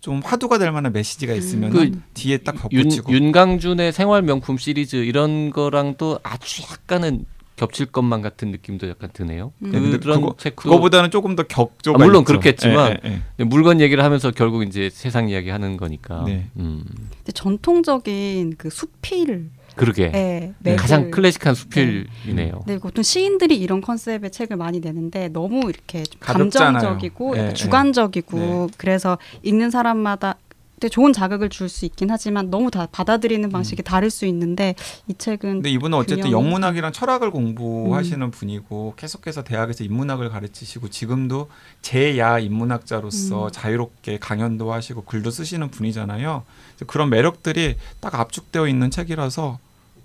좀 0.00 0.20
화두가 0.22 0.58
될 0.58 0.70
만한 0.70 0.92
메시지가 0.92 1.32
있으면 1.34 1.70
그은 1.70 2.02
뒤에 2.12 2.38
딱 2.38 2.56
윤, 2.72 2.82
덧붙이고 2.82 3.12
윤 3.12 3.32
강준의 3.32 3.92
생활 3.92 4.22
명품 4.22 4.58
시리즈 4.58 4.96
이런 4.96 5.50
거랑 5.50 5.94
또 5.96 6.18
아주 6.22 6.62
약간은 6.70 7.24
겹칠 7.56 7.86
것만 7.86 8.20
같은 8.20 8.50
느낌도 8.50 8.88
약간 8.88 9.08
드네요. 9.12 9.52
음. 9.62 9.70
네, 9.70 9.98
그런 9.98 10.20
그거- 10.20 10.34
책도 10.36 10.60
그거보다는 10.62 11.10
조금 11.12 11.36
더 11.36 11.44
격조가 11.44 12.02
아, 12.02 12.04
물론 12.04 12.22
있죠. 12.22 12.26
그렇겠지만 12.26 12.98
예, 13.04 13.08
예, 13.08 13.22
예. 13.38 13.44
물건 13.44 13.80
얘기를 13.80 14.02
하면서 14.04 14.30
결국 14.32 14.64
이제 14.64 14.90
세상 14.92 15.28
이야기 15.28 15.50
하는 15.50 15.76
거니까. 15.76 16.24
네. 16.26 16.50
음. 16.56 16.84
근데 17.18 17.32
전통적인 17.32 18.56
그 18.58 18.70
수필 18.70 19.50
그러게 19.76 20.10
예, 20.14 20.52
네. 20.60 20.76
가장 20.76 21.04
맥을- 21.06 21.10
클래식한 21.10 21.54
수필이네요. 21.54 22.62
네, 22.66 22.78
보통 22.78 23.02
시인들이 23.02 23.56
이런 23.56 23.80
컨셉의 23.80 24.30
책을 24.30 24.56
많이 24.56 24.80
내는데 24.80 25.28
너무 25.28 25.68
이렇게. 25.68 26.04
감정적이고 26.20 27.34
네, 27.34 27.38
약간 27.40 27.48
네. 27.48 27.54
주관적이고 27.54 28.70
그래서 28.76 29.18
읽는 29.42 29.70
사람마다 29.70 30.36
되게 30.84 30.90
좋은 30.90 31.14
자극을 31.14 31.48
줄 31.48 31.70
수 31.70 31.86
있긴 31.86 32.10
하지만 32.10 32.50
너무 32.50 32.70
다 32.70 32.86
받아들이는 32.92 33.48
방식이 33.48 33.82
다를 33.82 34.10
수 34.10 34.26
있는데 34.26 34.74
이 35.08 35.14
책은 35.14 35.38
근데 35.62 35.70
이분은 35.70 35.96
어쨌든 35.96 36.24
균형- 36.26 36.42
영문학이랑 36.44 36.92
철학을 36.92 37.30
공부하시는 37.30 38.20
음. 38.26 38.30
분이고 38.30 38.92
계속해서 38.98 39.44
대학에서 39.44 39.82
인문학을 39.82 40.28
가르치시고 40.28 40.90
지금도 40.90 41.48
제야 41.80 42.38
인문학자로서 42.38 43.46
음. 43.46 43.50
자유롭게 43.50 44.18
강연도 44.18 44.74
하시고 44.74 45.04
글도 45.04 45.30
쓰시는 45.30 45.70
분이잖아요. 45.70 46.42
그런 46.86 47.08
매력들이 47.08 47.76
딱 48.00 48.14
압축되어 48.16 48.68
있는 48.68 48.90
책이라서 48.90 49.58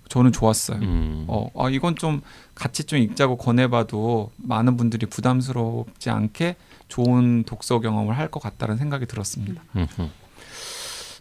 저는 0.07 0.31
좋았어요. 0.31 0.79
음. 0.79 1.25
어, 1.27 1.49
아, 1.57 1.69
이건 1.69 1.97
좀 1.97 2.21
같이 2.55 2.85
좀 2.85 2.99
읽자고 2.99 3.35
권해봐도 3.37 4.31
많은 4.37 4.77
분들이 4.77 5.05
부담스럽지 5.07 6.09
않게 6.09 6.55
좋은 6.87 7.43
독서 7.43 7.81
경험을 7.81 8.17
할 8.17 8.31
것 8.31 8.39
같다는 8.41 8.77
생각이 8.77 9.05
들었습니다. 9.07 9.61
음흠. 9.75 10.07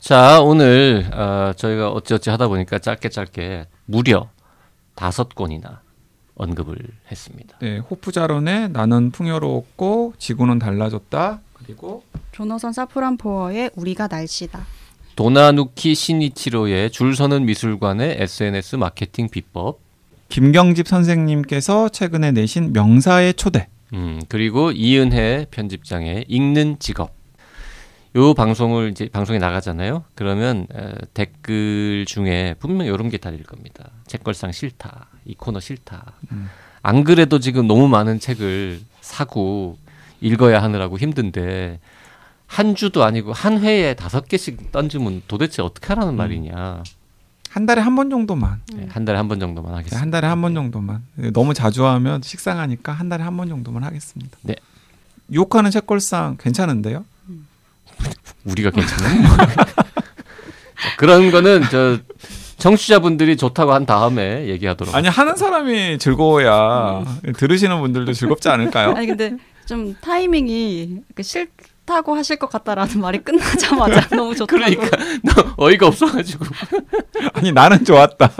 자 0.09 0.41
오늘 0.41 1.07
어, 1.13 1.53
저희가 1.55 1.91
어찌어찌 1.91 2.31
하다 2.31 2.49
보니까 2.49 2.79
짧게 2.79 3.11
짧게 3.11 3.67
무려 3.85 4.31
다섯 4.95 5.35
권이나 5.35 5.83
언급을 6.35 6.79
했습니다. 7.11 7.59
네, 7.61 7.77
호프자론의 7.77 8.71
나는 8.71 9.11
풍요로웠고 9.11 10.15
지구는 10.17 10.61
달라졌다. 10.61 11.41
그리고 11.53 12.05
조너선 12.33 12.73
사프란 12.73 13.19
포어의 13.19 13.71
우리가 13.77 14.07
날씨다. 14.07 14.65
도나누키 15.15 15.95
시니치로의 15.95 16.91
줄 16.91 17.15
서는 17.15 17.45
미술관의 17.45 18.17
SNS 18.19 18.77
마케팅 18.77 19.29
비법. 19.29 19.79
김경집 20.31 20.89
선생님께서 20.89 21.91
최근에 21.91 22.33
내신 22.33 22.73
명사의 22.73 23.35
초대. 23.35 23.69
음, 23.93 24.23
그리고 24.31 24.71
이은혜 24.71 25.49
편집장의 25.51 26.25
읽는 26.29 26.79
직업. 26.79 27.18
요 28.19 28.35
방송을 28.35 28.91
이제 28.91 29.09
방송에 29.09 29.39
나가잖아요. 29.39 30.03
그러면 30.15 30.67
에, 30.75 30.93
댓글 31.15 32.05
중에 32.07 32.57
분명 32.59 32.87
이런 32.87 33.09
게 33.11 33.17
달릴 33.19 33.45
겁니다. 33.45 33.91
책걸상 34.07 34.51
싫다. 34.53 35.07
이 35.25 35.35
코너 35.35 35.61
싫다. 35.61 36.15
음. 36.33 36.49
안 36.83 37.05
그래도 37.05 37.39
지금 37.39 37.67
너무 37.69 37.87
많은 37.89 38.19
책을 38.19 38.81
사고 39.01 39.79
읽어야 40.21 40.63
하느라고 40.63 40.99
힘든데 40.99 41.79
한 42.47 42.75
주도 42.75 43.05
아니고 43.05 43.33
한 43.33 43.61
회에 43.61 43.95
다섯 43.95 44.27
개씩 44.27 44.73
던지면 44.73 45.23
도대체 45.29 45.63
어떻게 45.63 45.87
하라는 45.89 46.15
음. 46.15 46.17
말이냐. 46.17 46.83
한 47.51 47.67
달에 47.67 47.81
한 47.81 47.95
번 47.95 48.11
정도만. 48.11 48.61
네, 48.75 48.87
한 48.91 49.05
달에 49.05 49.17
한 49.17 49.29
번 49.29 49.39
정도만 49.41 49.71
네, 49.73 49.77
하겠습니다. 49.77 50.01
한 50.03 50.11
달에 50.11 50.27
한 50.27 50.43
번 50.43 50.55
정도만. 50.55 51.03
네, 51.15 51.31
너무 51.31 51.55
자주 51.55 51.87
하면 51.87 52.21
식상하니까 52.23 52.93
한 52.93 53.09
달에 53.09 53.23
한 53.23 53.37
번 53.37 53.49
정도만 53.49 53.85
하겠습니다. 53.85 54.37
네. 54.43 54.57
유혹하는 55.31 55.71
책걸상 55.71 56.37
괜찮은데요? 56.41 57.05
우리가 58.45 58.71
괜찮아요? 58.71 59.23
자, 59.37 59.47
그런 60.99 61.31
거는 61.31 61.63
저 61.71 61.99
청취자분들이 62.59 63.37
좋다고 63.37 63.73
한 63.73 63.87
다음에 63.87 64.47
얘기하도록. 64.49 64.95
아니 64.95 65.09
하는 65.09 65.37
사람이 65.37 65.99
즐거워야 65.99 67.05
들으시는 67.37 67.81
분들도 67.81 68.13
즐겁지 68.13 68.49
않을까요? 68.49 68.95
아니 68.97 69.07
근데 69.07 69.37
좀 69.67 69.95
타이밍이 70.01 71.03
그 71.15 71.23
싫다고 71.23 72.15
하실 72.17 72.37
것 72.37 72.49
같다라는 72.51 73.01
말이 73.01 73.19
끝나자마자 73.19 74.09
너무 74.17 74.35
좋다고. 74.35 74.47
그러니까 74.47 74.97
너 75.23 75.55
어이가 75.57 75.87
없어가지고 75.87 76.45
아니 77.35 77.53
나는 77.53 77.85
좋았다. 77.85 78.31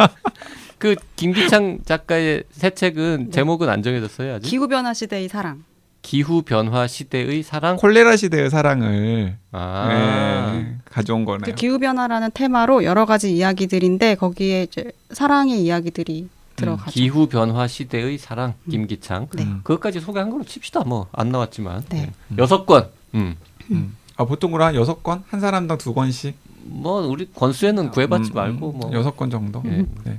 그 0.79 0.95
김기창 1.17 1.79
작가의 1.85 2.45
새 2.53 2.71
책은 2.71 3.25
네. 3.27 3.31
제목은 3.31 3.69
안 3.69 3.83
정해졌어요 3.83 4.35
아직. 4.37 4.49
기후 4.49 4.69
변화 4.69 4.95
시대의 4.95 5.29
사랑. 5.29 5.65
기후 6.03 6.43
변화 6.43 6.87
시대의 6.87 7.43
사랑. 7.43 7.77
콜레라 7.77 8.17
시대의 8.17 8.51
사랑을 8.51 9.37
아. 9.53 10.53
네, 10.55 10.77
가져온 10.91 11.25
그 11.25 11.33
거네요. 11.39 11.55
기후 11.55 11.79
변화라는 11.79 12.31
테마로 12.33 12.85
여러 12.85 13.05
가지 13.05 13.35
이야기들인데 13.37 14.15
거기에 14.15 14.63
이제 14.65 14.93
사랑의 15.11 15.63
이야기들이 15.63 16.29
들어가죠. 16.57 16.91
기후 16.91 17.27
변화 17.29 17.67
시대의 17.67 18.19
사랑 18.19 18.55
김기창. 18.71 19.29
네. 19.35 19.43
음. 19.45 19.61
그것까지 19.65 20.01
소개한 20.01 20.31
걸로 20.31 20.45
칩시다. 20.45 20.81
뭐 20.85 21.09
안 21.13 21.31
나왔지만. 21.31 21.85
네. 21.91 22.11
네. 22.29 22.37
여섯 22.39 22.65
권. 22.65 22.89
음. 23.15 23.37
음. 23.71 23.97
아, 24.17 24.25
보통으로 24.25 24.65
한 24.65 24.75
여섯 24.75 25.03
권, 25.03 25.23
한 25.29 25.41
사람당 25.41 25.79
두 25.79 25.95
권씩. 25.95 26.37
뭐 26.65 27.01
우리 27.07 27.31
권수에는 27.33 27.91
구애받지 27.91 28.33
음, 28.33 28.35
말고 28.35 28.71
음, 28.73 28.79
뭐. 28.79 28.93
여섯 28.93 29.17
권 29.17 29.31
정도. 29.31 29.63
예. 29.67 29.85
네. 30.05 30.19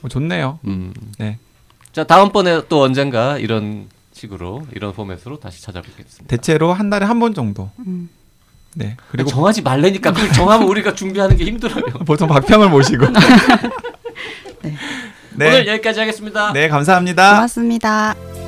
뭐 0.00 0.08
좋네요. 0.08 0.58
음. 0.66 0.92
네. 1.18 1.38
자 1.92 2.04
다음번에 2.04 2.62
또 2.68 2.82
언젠가 2.82 3.38
이런 3.38 3.88
식으로 4.26 4.66
이런 4.74 4.92
포맷으로 4.92 5.38
다시 5.40 5.62
찾아뵙겠습니다. 5.62 6.26
대체로 6.28 6.72
한 6.72 6.90
달에 6.90 7.04
한 7.06 7.18
번 7.18 7.34
정도. 7.34 7.70
음. 7.86 8.08
네. 8.74 8.96
그리고 8.96 9.06
그리고 9.10 9.30
정하지 9.30 9.62
말래니까 9.62 10.12
그걸 10.12 10.32
정하면 10.32 10.66
우리가 10.68 10.94
준비하는 10.94 11.36
게 11.36 11.44
힘들어요. 11.44 11.84
보통 12.06 12.26
박평을 12.28 12.68
모시고. 12.70 13.06
네. 14.62 14.76
네. 15.34 15.46
오늘 15.48 15.66
여기까지 15.66 16.00
하겠습니다. 16.00 16.52
네, 16.52 16.68
감사합니다. 16.68 17.34
고맙습니다. 17.34 18.41